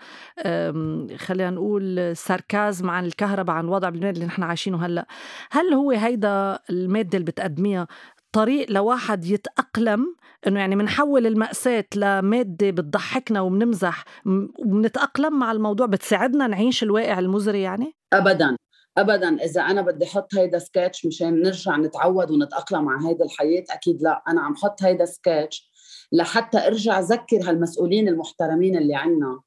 [1.18, 5.06] خلينا نقول ساركازم عن الكهرباء عن وضع بالبلاد اللي نحن عايشينه هلأ
[5.50, 7.86] هل هو هيدا المادة اللي بتقدميها
[8.32, 14.04] طريق لواحد يتأقلم إنه يعني بنحول المأساة لمادة بتضحكنا وبنمزح
[14.58, 18.56] وبنتأقلم مع الموضوع بتساعدنا نعيش الواقع المزري يعني؟ ابدا
[18.98, 24.02] ابدا إذا أنا بدي أحط هيدا سكتش مشان نرجع نتعود ونتأقلم مع هيدا الحياة أكيد
[24.02, 24.22] لا.
[24.28, 25.70] أنا عم حط هيدا سكتش
[26.12, 29.40] لحتى أرجع أذكر هالمسؤولين المحترمين اللي عنا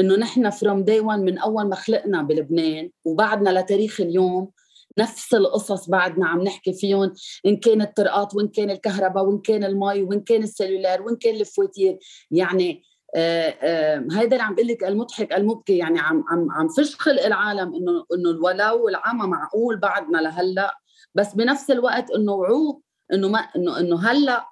[0.00, 4.50] إنه نحن from day 1 من أول ما خلقنا بلبنان وبعدنا لتاريخ اليوم
[4.98, 7.12] نفس القصص بعدنا عم نحكي فيهم
[7.46, 11.34] إن كان الطرقات وإن كان الكهرباء وإن كان المي وإن كان ال cellular وإن كان
[11.34, 11.98] الفواتير.
[12.30, 12.82] يعني
[13.14, 18.04] هيدا اللي عم بقول لك المضحك المبكي يعني عم عم عم فش خلق العالم إنه
[18.14, 20.78] إنه الولو والعمى معقول بعدنا لهلأ.
[21.14, 22.80] بس بنفس الوقت إنه وعوه
[23.12, 24.46] إنه ما إنه إنه هلأ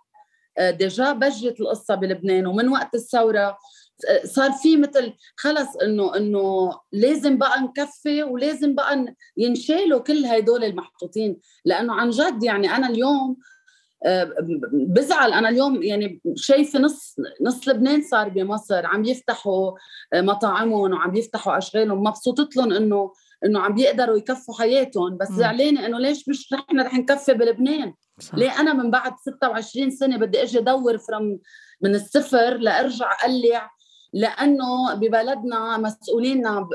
[0.58, 3.58] آه، ديجا بجت القصة بلبنان ومن وقت الثورة
[4.24, 11.40] صار في مثل خلص إنه إنه لازم بقى نكفي ولازم بقى ينشالوا كل هدول المحطوطين.
[11.64, 13.36] لأنه عن جد يعني أنا اليوم
[14.72, 15.32] بزعل.
[15.32, 19.72] أنا اليوم يعني شايفه نص نص لبنان صار بمصر عم يفتحوا
[20.14, 22.02] مطاعمهم وعم يفتحوا أشغالهم.
[22.02, 23.12] مبسوطت لهم إنه
[23.44, 25.16] إنه عم بيقدروا يكفوا حياتهم.
[25.16, 28.34] بس زعلانة إنه ليش مش نحن رح نكفي بلبنان؟ صح.
[28.34, 31.38] ليه أنا من بعد 26 سنة بدي إجي أدور فرم
[31.80, 33.70] من الصفر لأرجع أقلع؟
[34.12, 36.68] لأنه ببلدنا مسؤولينا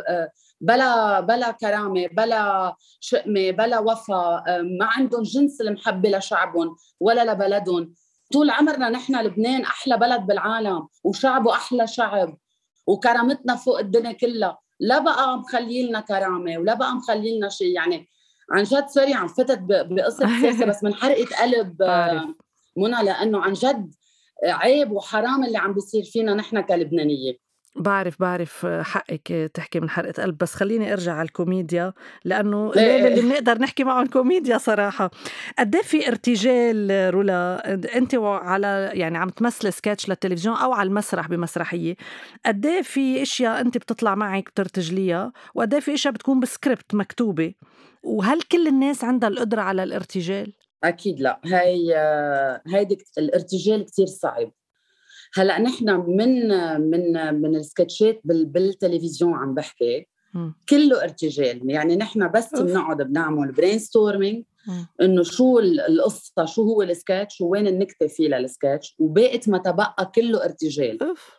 [0.61, 4.43] بلا بلا كرامة بلا شقمه بلا وفا
[4.79, 7.93] ما عندهم جنس المحبة لشعبهم ولا لبلدهم.
[8.33, 12.37] طول عمرنا نحن لبنان أحلى بلد بالعالم وشعبه أحلى شعب
[12.87, 14.59] وكرامتنا فوق الدنيا كلها.
[14.79, 17.75] لا بقى مخلي لنا كرامة ولا بقى مخلي لنا شيء.
[17.75, 18.09] يعني
[18.51, 21.83] عن جد sorry عم فتت بقصة سياسه بس من حرقة قلب
[22.77, 23.95] منى لأنه عن جد
[24.43, 27.48] عيب وحرام اللي عم بيصير فينا نحن كلبنانية.
[27.79, 31.93] بعرف بعرف حقك تحكي من حرقة قلب بس خليني أرجع على الكوميديا
[32.25, 35.11] لأنه قليل اللي بنقدر نحكي معهم كوميديا صراحة.
[35.59, 41.27] قد إيه في ارتجال رولا؟ أنت على يعني عم تمثل سكتش للتلفزيون أو على المسرح
[41.27, 41.95] بمسرحية.
[42.45, 47.53] قد إيه في إشياء أنت بتطلع معك بترتجليها وقد إيه في إشياء بتكون بسكريبت مكتوبة؟
[48.03, 51.39] وهل كل الناس عندها القدرة على الارتجال؟ أكيد لا.
[51.45, 51.93] هاي
[52.67, 54.51] هيدي الارتجال كثير صعب.
[55.33, 56.47] هلأ نحن من
[56.81, 60.07] من من السكتشات بالتلفزيون عم بحكي.
[60.69, 61.69] كله ارتجال.
[61.69, 64.43] يعني نحن بس بنقعد بنعمل brainstorming
[65.01, 68.95] إنه شو القصة شو هو السكتش وين النكتة فيه للسكتش.
[68.99, 71.03] وباقي ما تبقى كله ارتجال.
[71.03, 71.31] أوف.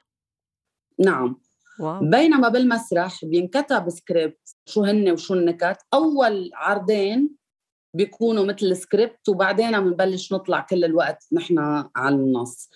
[0.99, 1.41] نعم.
[1.81, 2.01] wow.
[2.01, 5.77] بينما بالمسرح بينكتب سكريبت شو هن وشو النكت.
[5.95, 7.40] أول عرضين
[7.95, 11.59] بيكونوا مثل سكريبت وبعدين بنبلش نطلع كل الوقت نحن
[11.97, 12.71] على النص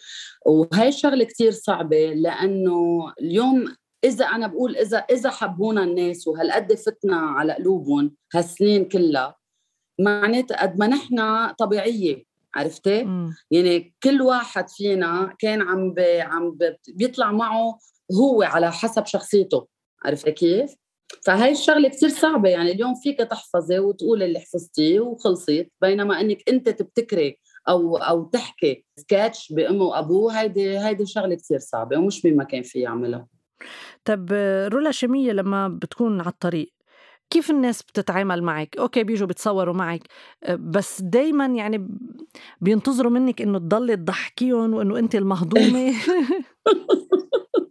[0.47, 3.75] وهي شغلة كتير صعبة لأنه اليوم
[4.05, 9.37] إذا أنا بقول إذا إذا حبونا الناس وهالقد فتنا على قلوبهم هالسنين كلها
[10.01, 12.25] معناتها قد ما نحن طبيعية
[12.55, 13.07] عرفتي؟
[13.51, 17.79] يعني كل واحد فينا كان عم بي عم بيطلع معه
[18.21, 19.67] هو على حسب شخصيته
[20.05, 20.75] عرفتي كيف؟
[21.23, 22.49] فهي الشغلة كثير صعبة.
[22.49, 25.67] يعني اليوم فيك تحفظي وتقولي اللي حفظتيه وخلصت.
[25.83, 31.99] بينما إنك أنت تبتكري أو أو تحكي سكتش بأمه وأبوه هيدي هيدي شغلة كثير صعبة
[31.99, 33.27] ومش مين ما كان في يعملها.
[34.05, 34.33] طب
[34.73, 36.75] رولا شمية لما بتكون على الطريق
[37.31, 40.01] كيف الناس بتتعامل معك؟ okay بيجوا بيتصوروا معك
[40.51, 41.89] بس دايما يعني
[42.61, 45.95] بينتظروا منك إنه تضلي تضحكيهم وإنه أنت المهضومة؟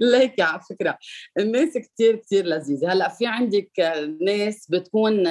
[0.00, 0.98] ليك على فكرة.
[1.38, 2.92] الناس كثير كثير لذيذة.
[2.92, 3.70] هلأ في عندك
[4.20, 5.28] ناس بتكون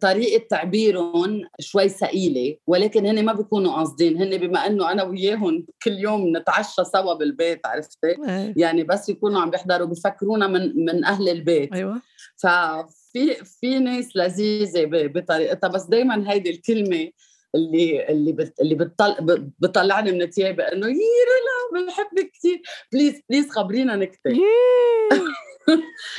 [0.00, 4.22] طريقة تعبيرهم شوي ثقيلة ولكن هن ما بيكونوا قاصدين.
[4.22, 8.54] هن بما إنه أنا وياهم كل يوم نتعشى سوا بالبيت عرفتي؟ إيه.
[8.56, 11.72] يعني بس يكونوا عم بيحضروا بفكرونا من من أهل البيت.
[11.72, 12.02] أيوه.
[12.36, 15.68] ففي في ناس لذيذة بطريقتها.
[15.68, 17.10] بس دائما هيدي الكلمة
[17.54, 19.16] اللي اللي بت اللي بتطل
[19.58, 24.30] بتطلعني من ثيابي إنه يي رولا بنحبك كثير please please خبرينا نكته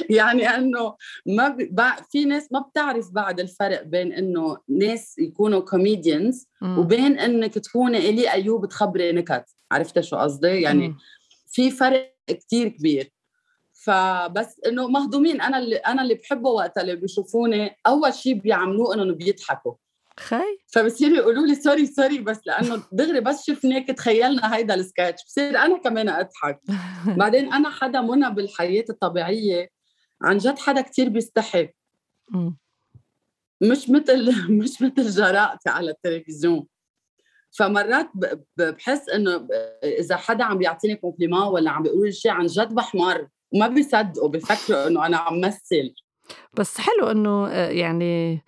[0.10, 1.84] يعني انه ما ب...
[2.12, 8.32] في ناس ما بتعرف بعد الفرق بين انه ناس يكونوا comedians وبين انك تكوني الي
[8.32, 10.96] ايوب تخبري نكت عرفت شو قصدي يعني
[11.48, 13.12] في فرق كتير كبير
[13.74, 19.14] فبس انه مهضومين أنا اللي أنا اللي بحبه وقت اللي بيشوفوني اول شيء بيعملوه انه
[19.14, 19.74] بيضحكوا
[20.20, 25.58] خي فبصيروا يقولوا لي sorry sorry بس لأنه دغري بس شفناك تخيلنا هيدا السكتش بصير
[25.58, 26.60] أنا كمان أضحك.
[27.20, 29.70] بعدين أنا حدا منى بالحياة الطبيعية
[30.22, 31.70] عن جد حدا كتير بيستحي.
[33.62, 36.68] مش مثل مش مثل جرأتي على التلفزيون.
[37.52, 38.10] فمرات
[38.58, 39.48] بحس إنه
[39.84, 43.28] إذا حدا عم بيعطيني كومبليمون ولا عم بيقول لي شيء عن جد بحمر.
[43.52, 45.94] وما بيصدقوا بفكروا إنه أنا عم مثل.
[46.54, 48.44] بس حلو إنه آه، يعني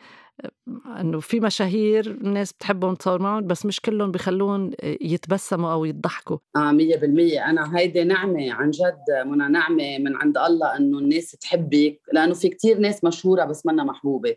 [1.00, 6.72] إنه في مشاهير الناس بتحبهم تصور معهم بس مش كلهم بخلون يتبسموا أو يضحكوا آه
[6.72, 12.34] 100% أنا هيدي نعمة عن جد منى نعمة من عند الله إنه الناس تحبك لأنه
[12.34, 14.36] في كتير ناس مشهورة بس منا محبوبة.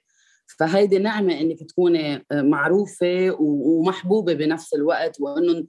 [0.58, 5.64] فهيدي نعمة إنك تكوني معروفة ومحبوبة بنفس الوقت وإنه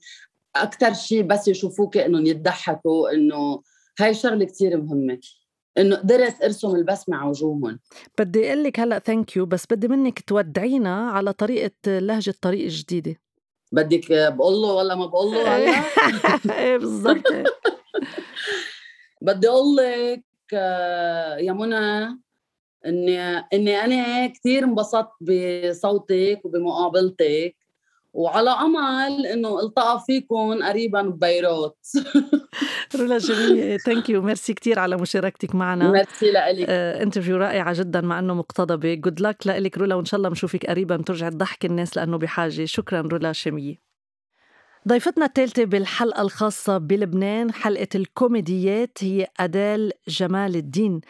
[0.56, 3.62] أكثر شيء بس يشوفوك إنهم يضحكوا إنه
[4.00, 5.20] هاي شغلة كتير مهمة.
[5.78, 7.80] إنه قدرت أرسم البسمه على وجوههم.
[8.20, 13.16] بدي أقول لك هلأ ثانك يو بس بدي منك تودعينا على طريقة لهجة طريق الجديده
[13.72, 15.84] بدك بقول له ولا ما بقول له هلا؟
[16.60, 17.24] إيه بالضبط.
[19.22, 20.24] بدي أقول لك
[21.40, 22.20] يا منى
[22.86, 27.56] اني إني أنا كثير انبسطت بصوتك وبمقابلتك.
[28.14, 31.78] وعلى أمل إنه ألتقى فيكم قريبا ببيروت.
[33.00, 33.80] رولا جميل.
[33.80, 35.92] thank you merci كثير على مشاركتك معنا.
[35.92, 40.18] ميرسي لك آه، interview رائعة جدا مع إنه مقتضبه good luck لك رولا وإن شاء
[40.18, 42.66] الله بنشوفك قريبا ترجع تضحك الناس لأنه بحاجة.
[42.66, 43.89] شكرا رولا شمية.
[44.88, 51.02] ضيفتنا الثالثة بالحلقة الخاصة بلبنان حلقة الكوميديات هي أدال جمال الدين.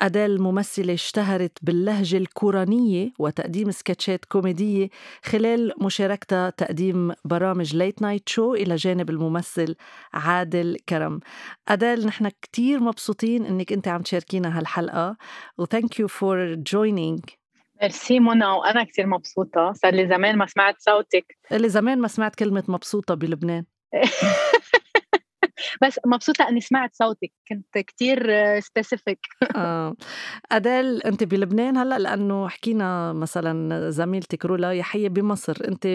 [0.00, 4.88] أدال ممثلة اشتهرت باللهجة الكورانية وتقديم سكتشات كوميدية
[5.24, 9.74] خلال مشاركتها تقديم برامج late night show إلى جانب الممثل
[10.14, 11.20] عادل كرم.
[11.68, 15.16] أدال نحن كتير مبسوطين إنك أنت عم تشاركينا هالحلقة.
[15.58, 17.20] و thank you for joining
[17.82, 19.72] merci منى وأنا كثير مبسوطة.
[19.72, 21.36] صار لي زمان ما سمعت صوتك.
[21.52, 23.64] لي زمان ما سمعت كلمة مبسوطة بلبنان.
[25.82, 27.32] بس مبسوطة إني سمعت صوتك.
[27.48, 29.18] كنت كتير specific
[29.56, 29.96] آه.
[30.52, 35.56] أديل أنت بلبنان هلأ؟ لأنه حكينا مثلا زميلتك رولا هيي بمصر.
[35.68, 35.86] أنت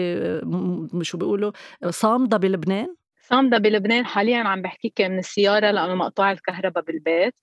[1.02, 1.52] شو بيقولوا؟
[1.90, 4.06] صامدة بلبنان؟ صامدة بلبنان.
[4.06, 7.34] حاليا عم بحكيك من السيارة لأنه مقطوع الكهرباء بالبيت.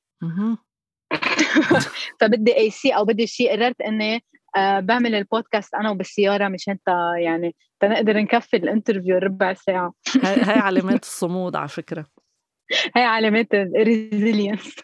[2.20, 4.24] فبدي AC أو بدي شيء قررت إني
[4.56, 9.94] آه، بعمل البودكاست أنا وبالسيارة مشان تا يعني تنقدر نكفي ال interview ربع ساعة.
[10.24, 12.06] هاي, هاي علامات الصمود على فكرة.
[12.96, 14.76] هاي علامات ال resilience.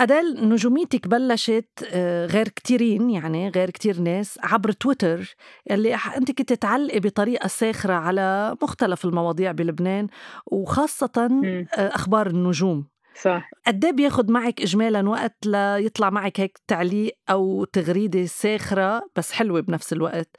[0.00, 5.34] أدال نجوميتك بلشت آه، غير كتيرين يعني غير كتير ناس عبر تويتر
[5.70, 10.06] اللي أنت كنت تعلقي بطريقة ساخرة على مختلف المواضيع بلبنان
[10.46, 12.89] وخاصة آه، أخبار النجوم.
[13.14, 13.50] صح.
[13.66, 19.60] قد إيه بياخد معك اجمالا وقت ليطلع معك هيك تعليق أو تغريدة ساخرة بس حلوة
[19.60, 20.36] بنفس الوقت؟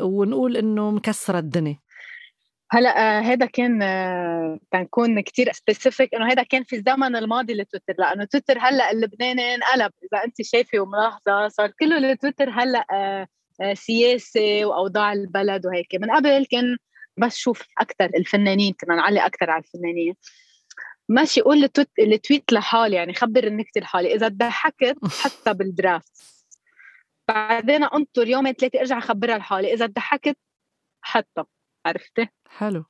[0.00, 1.78] ونقول إنه مكسرة الدنيا.
[2.70, 3.78] هلأ هذا آه كان
[4.70, 7.94] تنكون كثير specific إنه هذا كان في الزمن الماضي لتويتر.
[7.98, 9.92] لأنه تويتر هلأ اللبناني انقلب.
[10.12, 13.26] إذا انت شايفة وملاحظة صار كله لتويتر هلأ آه
[13.60, 15.94] آه سياسة وأوضاع البلد وهيك.
[15.94, 16.76] من قبل كان
[17.16, 20.14] بس شوف أكثر الفنانين كنا نعلق أكثر على الفنانين.
[21.08, 26.34] ماشي قول ال tweet لحالي يعني خبر النكته لحالي إذا ضحكت حتى بال draft.
[27.28, 29.74] بعدين أنطر يومين ثلاثة أرجع أخبرها لحالي.
[29.74, 30.36] إذا ضحكت
[31.02, 31.44] حتى.
[31.86, 32.84] عرفتي؟ حلو.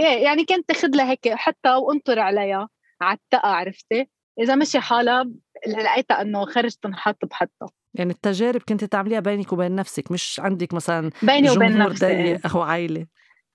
[0.00, 2.68] إيه يعني كنت تاخذ لها هيك حتى وأنطر عليها
[3.00, 4.08] على التقى عرفتي؟
[4.40, 5.30] إذا مشي حالها
[5.66, 7.68] لقيتها إنه خرج تنحط بحطها.
[7.94, 12.40] يعني التجارب كنت تعمليها بينك وبين نفسك مش عندك مثلا بيني وبين نفسي إيه.
[12.54, 13.06] أو عائله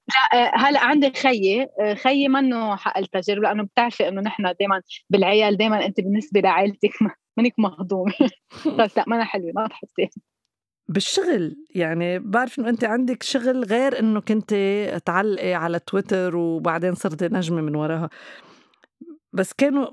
[0.07, 4.81] لا آه، هلا عندي خيي آه، خيي منه حق التجربة لأنه بتعرفي إنه نحن دائما
[5.09, 6.91] بالعيال دائما انت بالنسبة لعائلتك
[7.37, 8.13] منك مهضومة.
[8.79, 10.09] بس لا ما حلوة ما تحسي
[10.87, 14.53] بالشغل يعني بعرف إنه انت عندك شغل غير إنه كنت
[15.05, 18.09] تعلقي على تويتر وبعدين صرتي نجمة من وراها.
[19.33, 19.87] بس كانوا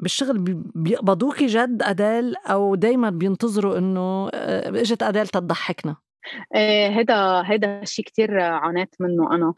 [0.00, 0.38] بالشغل
[0.74, 5.96] بيقبضوكي جد أدال أو دايما بينتظروا إنه آه، إجت أدال تضحكنا؟
[6.98, 9.54] هذا هذا الشيء كثير عانيت منه أنا.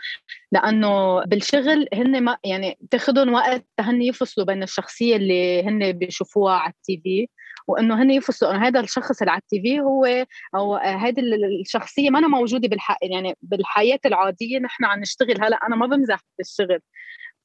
[0.52, 6.72] لأنه بالشغل هن ما يعني بتاخذهم وقت هن يفصلوا بين الشخصية اللي هن بيشوفوها على
[6.72, 7.28] التي في
[7.68, 11.20] وإنه هن يفصلوا إنه هذا الشخص اللي على التي في هو أو هذه
[11.60, 15.44] الشخصية ما أنا موجودة بالحق يعني بالحياة العادية نحن عم نشتغل.
[15.44, 16.80] هلأ أنا ما بمزح بالشغل.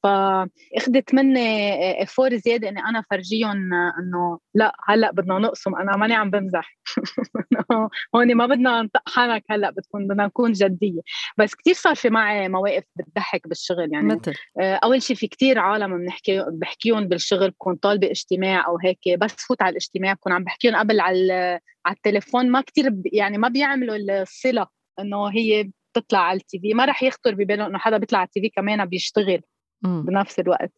[0.02, 6.30] فاخذت مني افور زيادة إني أنا فرجيهم إنه لا هلأ بدنا نقسم أنا ماني عم
[6.30, 6.78] بمزح.
[8.14, 11.00] هون ما بدنا نطق حنك هلأ بتكون بدنا نكون جدية.
[11.38, 15.58] بس كثير صار في معي مواقف بتضحك بالشغل يعني مثل؟ آه، أول شيء في كثير
[15.58, 20.44] عالم بنحكي بحكيهم بالشغل بكون طالبة اجتماع أو هيك بس فوت على الاجتماع بكون عم
[20.44, 22.50] بحكيهم قبل على على التليفون.
[22.50, 24.66] ما كثير يعني ما بيعملوا الصلة
[25.00, 26.74] إنه هي بتطلع على التي في.
[26.74, 29.40] ما رح يخطر بباله إنه حدا بيطلع على التي في كمان بيشتغل.
[29.82, 30.72] بنفس الوقت.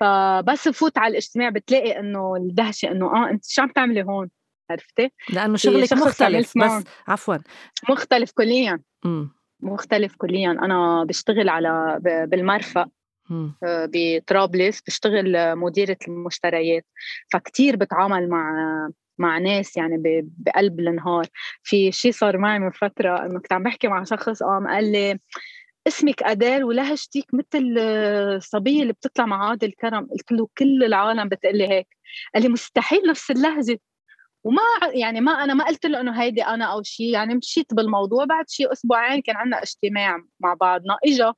[0.00, 4.30] فبس فوت على الاجتماع بتلاقي إنه الدهشة إنه آه أنت شو عم تعملي هون؟
[4.70, 7.36] عرفتي؟ لأنه شغلك مختلف بس عفوا.
[7.90, 8.80] مختلف كليا.
[9.60, 10.50] مختلف كليا.
[10.50, 12.86] أنا بشتغل على بالمرفأ
[13.64, 16.86] آه، بطرابلس بشتغل مديرة المشتريات.
[17.32, 18.54] فكتير بتعامل مع
[19.18, 21.26] مع ناس يعني بقلب النهار.
[21.62, 25.18] في شيء صار معي من فترة إنه كنت عم بحكي مع شخص قام قال لي
[25.86, 31.58] اسمك أدال ولهجتك مثل الصبية اللي بتطلع مع عادل كرم قلت له كل العالم بتقول
[31.58, 31.88] لي هيك.
[32.34, 33.80] قال لي مستحيل نفس اللهجة.
[34.44, 34.62] وما
[34.94, 38.24] يعني ما أنا ما قلت له إنه هيدي أنا أو شيء يعني مشيت بالموضوع.
[38.24, 40.96] بعد شيء أسبوعين كان عندنا اجتماع مع بعضنا.
[41.04, 41.34] إجا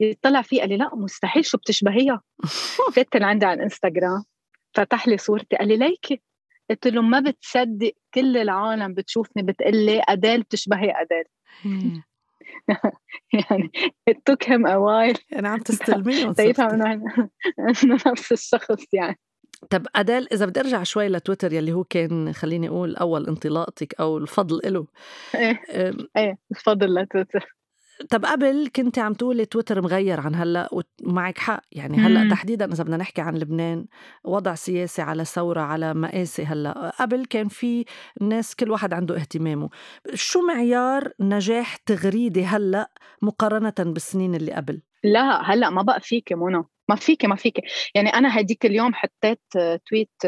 [0.00, 1.44] يطلع فيه قال لي لا مستحيل.
[1.44, 2.22] شو بتشبهيها؟
[2.94, 4.24] فات عندي على الإنستغرام.
[4.74, 5.56] فتح لي صورتي.
[5.56, 6.20] قال لي ليكي.
[6.70, 11.24] قلت له ما بتصدق كل العالم بتشوفني بتقول لي أدال بتشبهي أدال.
[13.32, 13.70] يعني
[14.10, 15.20] it took him a while.
[15.30, 19.18] يعني عم تستلميهم تيفهم إنه نفس الشخص يعني.
[19.70, 24.18] طب أدال إذا بدي أرجع شوي لتويتر يلي هو كان خليني أقول أول انطلاقتك أو
[24.18, 24.86] الفضل إله.
[25.34, 25.60] إيه.
[26.16, 27.56] إيه الفضل لتويتر.
[28.10, 30.68] طب قبل كنت عم تقولي تويتر مغير عن هلأ
[31.02, 31.62] ومعك حق.
[31.72, 32.30] يعني هلأ مم.
[32.30, 33.86] تحديدا إذا بدنا نحكي عن لبنان
[34.24, 36.92] وضع سياسي على ثورة على مقاسي هلأ.
[37.00, 37.84] قبل كان في
[38.20, 39.68] الناس كل واحد عنده اهتمامه.
[40.14, 42.90] شو معيار نجاح تغريدي هلأ
[43.22, 46.64] مقارنة بالسنين اللي قبل؟ لا هلأ ما بقى فيك منى.
[46.88, 47.60] ما فيك ما فيك
[47.94, 49.42] يعني أنا هديك اليوم حطيت
[49.88, 50.22] تويت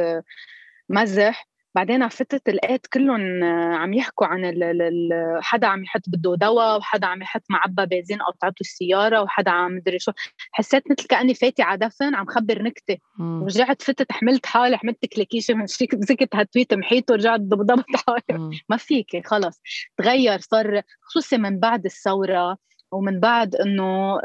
[0.89, 5.11] مزح بعدين فتت لقيت كلهم عم يحكوا عن ال ال
[5.43, 9.99] حدا عم يحط بده دواء وحدا عم يحط معبى بنزين قطعته السيارة وحدا عم مدري
[9.99, 10.13] شو.
[10.53, 12.97] حسيت مثل كأني فايتة على دفن عم خبر نكتة.
[13.21, 14.99] ورجعت فتت حملت حالي حملت
[15.79, 18.51] شيك مسكت هال tweet محيته ورجعت ضبطت حالي.
[18.69, 19.63] ما فيك خلص.
[19.97, 22.59] تغير صار خصوصي من بعد الثورة
[22.93, 24.19] ومن بعد إنه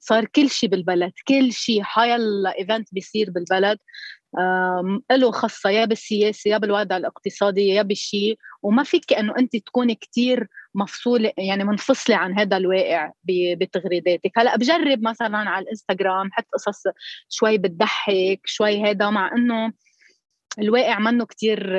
[0.00, 3.78] صار كل شيء بالبلد كل شيء حيلا event بيصير بالبلد.
[5.12, 10.48] له خصه يا بالسياسة يا بالوضع الاقتصادي يا بالشيء وما فيك إنه أنت تكوني كتير
[10.74, 14.32] مفصولة يعني منفصلة عن هذا الواقع بتغريداتك.
[14.36, 16.82] هلأ بجرب مثلا على الإنستغرام حط قصص
[17.28, 19.72] شوي بتضحك شوي هذا مع إنه
[20.58, 21.72] الواقع منه كتير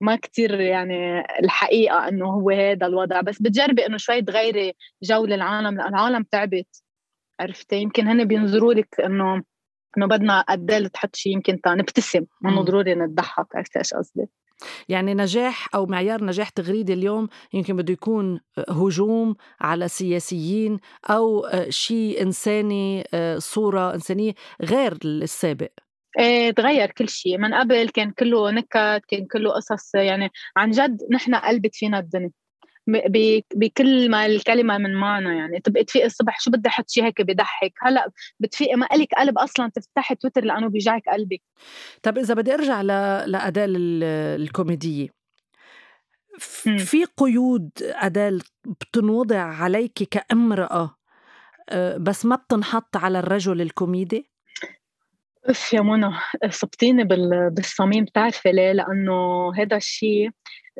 [0.00, 3.20] ما كتير يعني الحقيقة إنه هو هذا الوضع.
[3.20, 6.82] بس بتجربي إنه شوي تغيري جو للعالم لأن العالم تعبت.
[7.40, 9.42] عرفتي؟ يمكن هن بينظروا لك إنه
[9.98, 14.26] إنه بدنا قد تحط شيء يمكن نبتسم مو ضروري نضحك عرفتي إيش قصدي؟
[14.88, 20.80] يعني نجاح أو معيار نجاح تغريدي اليوم يمكن بده يكون هجوم على سياسيين
[21.10, 23.04] أو شيء إنساني
[23.38, 25.70] صورة إنسانية غير السابق.
[26.18, 30.98] إيه تغير كل شيء من قبل كان كله نكت كان كله قصص يعني عن جد
[31.10, 32.30] نحن قلبت فينا الدنيا.
[33.54, 35.60] بكل ما الكلمة من معنى يعني.
[35.60, 38.10] تبقي تفيقي الصبح شو بدي أحط شيء هيك بضحك؟ هلأ
[38.40, 41.42] بتفيقي ما لك قلب أصلا تفتحي تويتر لأنه بيجعك قلبك.
[42.02, 42.82] طب إذا بدي أرجع
[43.26, 45.08] لاداء الكوميدية.
[46.78, 50.96] في قيود أداة بتنوضع عليك كامرأة
[51.68, 54.31] آه، بس ما بتنحط على الرجل الكوميدي؟
[55.46, 56.10] أف يا منى
[56.50, 57.04] صبتيني
[57.50, 60.30] بالصميم بتعرفي ليه؟ لأنه هذا الشيء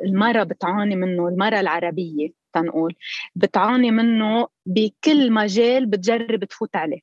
[0.05, 2.95] المرأة بتعاني منه المرأة العربية تنقول.
[3.35, 6.99] بتعاني منه بكل مجال بتجرب تفوت عليه.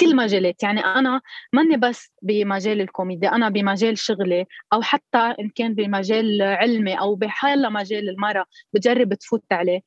[0.00, 0.62] كل مجالات.
[0.62, 1.20] يعني أنا
[1.52, 7.72] ماني بس بمجال الكوميديا أنا بمجال شغلي أو حتى إن كان بمجال علمي أو بحال
[7.72, 9.80] مجال المرأة بتجرب تفوت عليه.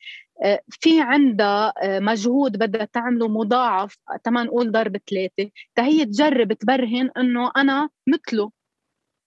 [0.69, 3.97] في عندها آه، مجهود بدها تعمله مضاعف.
[4.23, 5.51] تما نقول ضرب ثلاثة.
[5.75, 8.51] تهي تجرب تبرهن إنه أنا مثله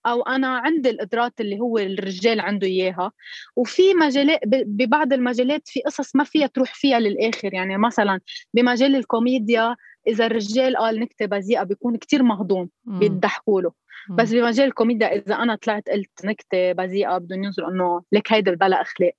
[0.06, 3.12] أو أنا عندي القدرات اللي هو الرجال عنده إياها.
[3.56, 7.54] وفي مجالات ببعض المجالات في قصص ما فيها تروح فيها للآخر.
[7.54, 8.20] يعني مثلا
[8.54, 13.72] بمجال الكوميديا إذا الرجال قال نكتة بذيئة بيكون كتير مهضوم بيضحكوا له.
[14.10, 18.80] بس بمجال الكوميديا إذا أنا طلعت قلت نكتة بذيئة بدهم ينظروا إنه لك هيدا البلا
[18.82, 19.12] أخلاق.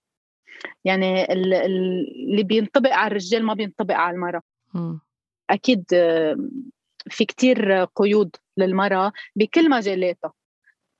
[0.85, 4.41] يعني اللي بينطبق على الرجال ما بينطبق على المرأة.
[5.49, 5.83] أكيد
[7.09, 10.33] في كتير قيود للمرأة بكل مجالاتها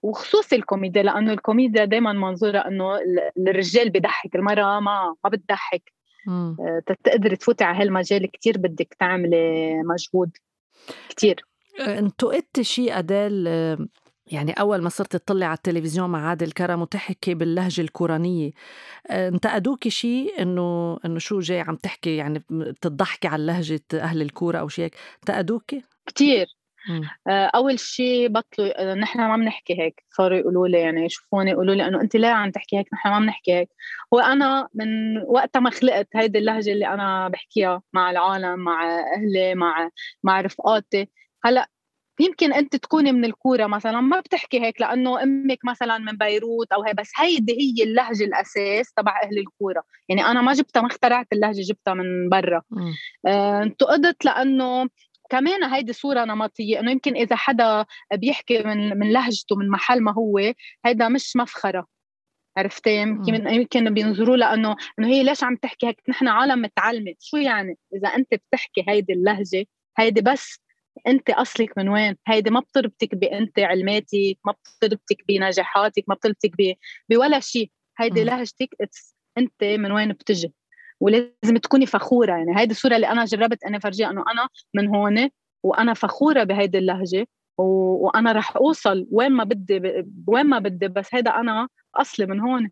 [0.04, 3.00] وخصوصي الكوميديا لأنه الكوميديا دائما منظورها إنه
[3.38, 5.93] الرجال بضحك المرأة ما ما بتضحك.
[6.28, 10.32] آه، تقدري تفوتي على هالمجال كتير بدك تعملي مجهود
[11.10, 11.45] كتير.
[11.80, 13.47] آه، انتقدتي شيء أدال
[14.32, 18.52] يعني أول ما صرت تطلع على التلفزيون مع عادل كرم وتحكي باللهجة الكورانية
[19.10, 24.58] آه، انتقدوكي شيء إنه إنه شو جاي عم تحكي؟ يعني بتضحكي على لهجة أهل الكورة
[24.58, 26.48] أو شيء هيك انتقدوكي؟ كثير
[27.28, 31.76] آه، أول شيء بطلوا آه، نحن ما بنحكي هيك صاروا يقولوا لي يعني يشوفوني يقولوا
[31.76, 33.70] لي إنه انت ليه عم تحكي هيك؟ نحن ما بنحكي هيك.
[34.14, 39.56] هو أنا من وقت ما خلقت هيدي اللهجة اللي أنا بحكيها مع العالم مع أهلي
[39.56, 39.90] مع
[40.24, 41.10] مع رفقاتي
[41.44, 41.70] هلأ
[42.20, 46.84] يمكن أنت تكوني من الكورة مثلا ما بتحكي هيك لأنه أمك مثلا من بيروت أو
[46.84, 49.84] هي بس هيدي هي اللهجة الأساس تبع أهل الكورة.
[50.10, 52.62] يعني أنا ما جبتها ما اخترعت اللهجة جبتها من برا.
[53.28, 54.90] آه، انتقدت لأنه
[55.30, 60.14] كمان هيدي صورة نمطية إنه يمكن إذا حدا بيحكي من من لهجته من محل ما
[60.14, 60.54] هو
[60.86, 61.86] هيدا مش مفخرة.
[62.58, 67.14] عرفتي؟ يمكن يمكن بينظروا لها انه إنه هي ليش عم تحكي هيك؟ نحن عالم متعلمة.
[67.20, 69.66] شو يعني؟ إذا أنت بتحكي هيدي اللهجة
[69.98, 70.60] هيدي بس
[71.08, 76.52] أنت أصلك من وين؟ هيدي ما بتربطك بأنت علماتك ما بتربطك بنجاحاتك ما بتربطك
[77.10, 78.70] بولا شيء هيدي لهجتك
[79.38, 80.54] أنت من وين بتجي.
[81.00, 82.32] ولازم تكوني فخورة.
[82.32, 85.30] يعني هيدي الصورة اللي أنا جربت اني افرجيها إنه أنا من هون
[85.64, 87.28] وأنا فخورة بهيدي اللهجة
[87.58, 92.72] وأنا رح أوصل وين ما بدي وين ما بدي بس هيدا أنا أصلي من هون.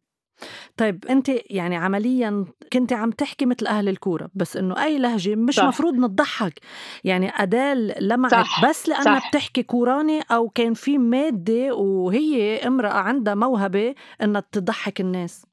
[0.78, 5.56] طيب انت يعني عمليا كنت عم تحكي مثل أهل الكورة بس إنه أي لهجة مش
[5.56, 5.64] صح.
[5.64, 6.60] مفروض نضحك
[7.04, 9.30] يعني ادال لمعت بس لأنها صح.
[9.30, 15.46] بتحكي كوراني أو كان في مادة وهي امرأة عندها موهبة إنها تضحك الناس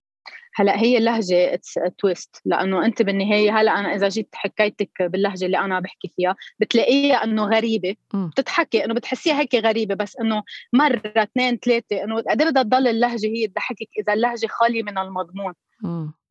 [0.54, 5.58] هلا هي اللهجة it's twist لأنه أنت بالنهاية هلا أنا إذا جيت حكيتك باللهجة اللي
[5.58, 10.42] أنا بحكي فيها بتلاقيها إنه غريبة بتضحكي إنه بتحسيها هيك غريبة بس إنه
[10.72, 14.98] مرة اثنين ثلاثة إنه قد إيه بدها تضل اللهجة هي تضحكك إذا اللهجة خالية من
[14.98, 15.54] المضمون.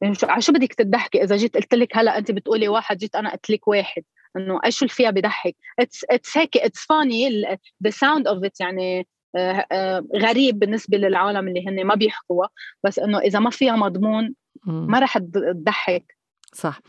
[0.01, 3.15] يعني شو على شو بدك تضحكي إذا جيت قلت لك هلا أنت بتقولي واحد جيت
[3.15, 4.03] أنا قلت لك واحد
[4.37, 7.41] إنه إيش اللي فيها بضحك؟ it's it's هيك it's funny
[7.83, 9.07] the sound of it يعني
[10.15, 12.49] غريب بالنسبة للعالم اللي هن ما بيحكوها
[12.83, 16.17] بس إنه إذا ما فيها مضمون ما رح تضحك.
[16.53, 16.81] صح.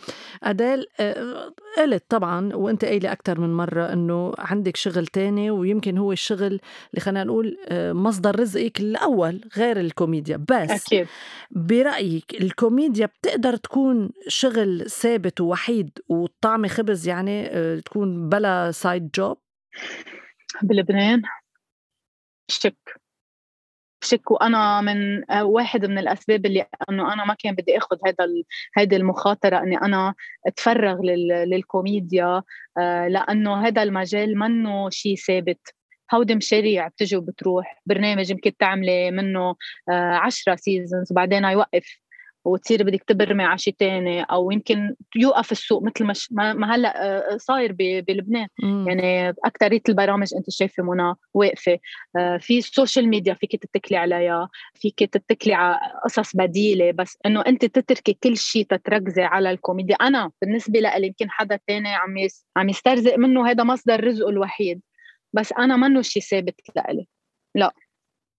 [0.42, 6.12] أديل آه، قلت طبعا وأنت قايلة أكثر من مرة إنه عندك شغل تاني ويمكن هو
[6.12, 10.36] الشغل اللي خلينا نقول آه، مصدر رزقك الأول غير الكوميديا.
[10.36, 11.06] بس أكيد.
[11.50, 19.38] برأيك الكوميديا بتقدر تكون شغل ثابت ووحيد وطعمة خبز يعني آه، تكون بلا side job
[20.62, 21.22] بلبنان.
[22.48, 23.00] شك.
[24.04, 24.30] شك.
[24.30, 28.28] وأنا من آه، واحد من الأسباب اللي إنه أنا ما كان بدي آخذ هذا
[28.76, 30.14] هيدي المخاطرة إني أنا
[30.46, 31.00] أتفرغ
[31.46, 32.42] للكوميديا
[32.78, 35.74] آه، لأنه هذا المجال منه شيء ثابت.
[36.14, 37.82] هودي مشاريع بتجي وبتروح.
[37.86, 39.56] برنامج يمكن تعملي منه
[39.88, 42.03] آه، عشرة سيزونز وبعدين يوقف.
[42.44, 47.36] وتصير بدك تبرمي على شيء ثاني أو يمكن يوقف السوق مثل مش ما هلأ آه،
[47.36, 48.48] صاير بلبنان.
[48.62, 48.88] مم.
[48.88, 51.78] يعني اكثريه البرامج أنت شايفة منى واقفة.
[52.16, 57.40] آه، في ال social media فيك تتكلي عليها فيك تتكلي على قصص بديلة بس إنه
[57.40, 59.96] أنت تتركي كل شيء تتركزي على الكوميديا.
[59.96, 62.14] أنا بالنسبة لي يمكن حدا ثاني عم
[62.56, 64.80] عم يسترزق منه هذا مصدر رزقه الوحيد.
[65.32, 67.06] بس أنا منه شيء ثابت لإلي.
[67.54, 67.72] لا.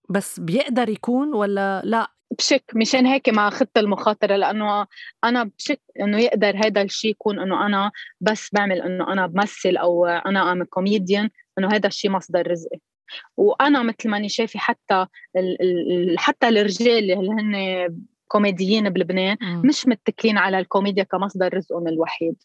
[0.10, 4.88] بس بيقدر يكون ولا لا؟ بشك مشان هيك ما اخذت المخاطرة لأنه
[5.24, 10.06] أنا بشك إنه يقدر هذا الشيء يكون إنه أنا بس بعمل إنه أنا بمثل أو
[10.06, 12.80] أنا I'm comedian إنه هذا الشيء مصدر رزقي.
[13.38, 15.06] وأنا مثل ما اني شايفة حتى
[15.36, 19.38] ال ال حتى الرجال اللي هن كوميديين بلبنان.
[19.42, 22.36] مش متكلين على الكوميديا كمصدر رزقهم الوحيد.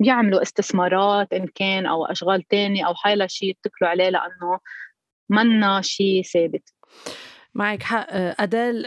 [0.00, 4.58] بيعملوا استثمارات إن كان أو أشغال تانية أو حيلا شيء يتكلوا عليه لأنه
[5.28, 6.74] منا شيء ثابت.
[7.56, 8.06] معك حق.
[8.10, 8.82] أدال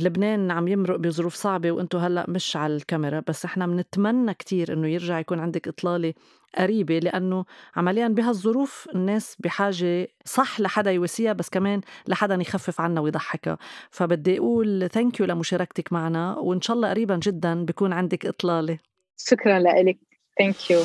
[0.00, 4.88] لبنان عم يمرق بظروف صعبة وأنتم هلأ مش على الكاميرا بس إحنا بنتمنى كتير إنه
[4.88, 6.14] يرجع يكون عندك إطلالة
[6.58, 7.44] قريبة لأنه
[7.76, 13.58] عمليا بهالظروف الناس بحاجة صح لحدا يواسيها بس كمان لحدا يخفف عنا ويضحكها
[13.90, 18.78] فبدي أقول thank you لمشاركتك معنا وإن شاء الله قريبا جدا بكون عندك إطلالة.
[19.16, 19.98] شكرا لك
[20.38, 20.80] thank you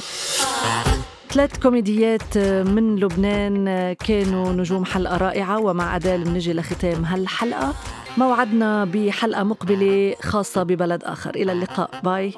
[1.29, 7.73] ثلاث كوميديات من لبنان كانوا نجوم حلقة رائعة ومع أدال بنجي لختام هالحلقة.
[8.17, 11.35] موعدنا بحلقة مقبلة خاصة ببلد آخر.
[11.35, 11.89] إلى اللقاء.
[12.03, 12.33] باي.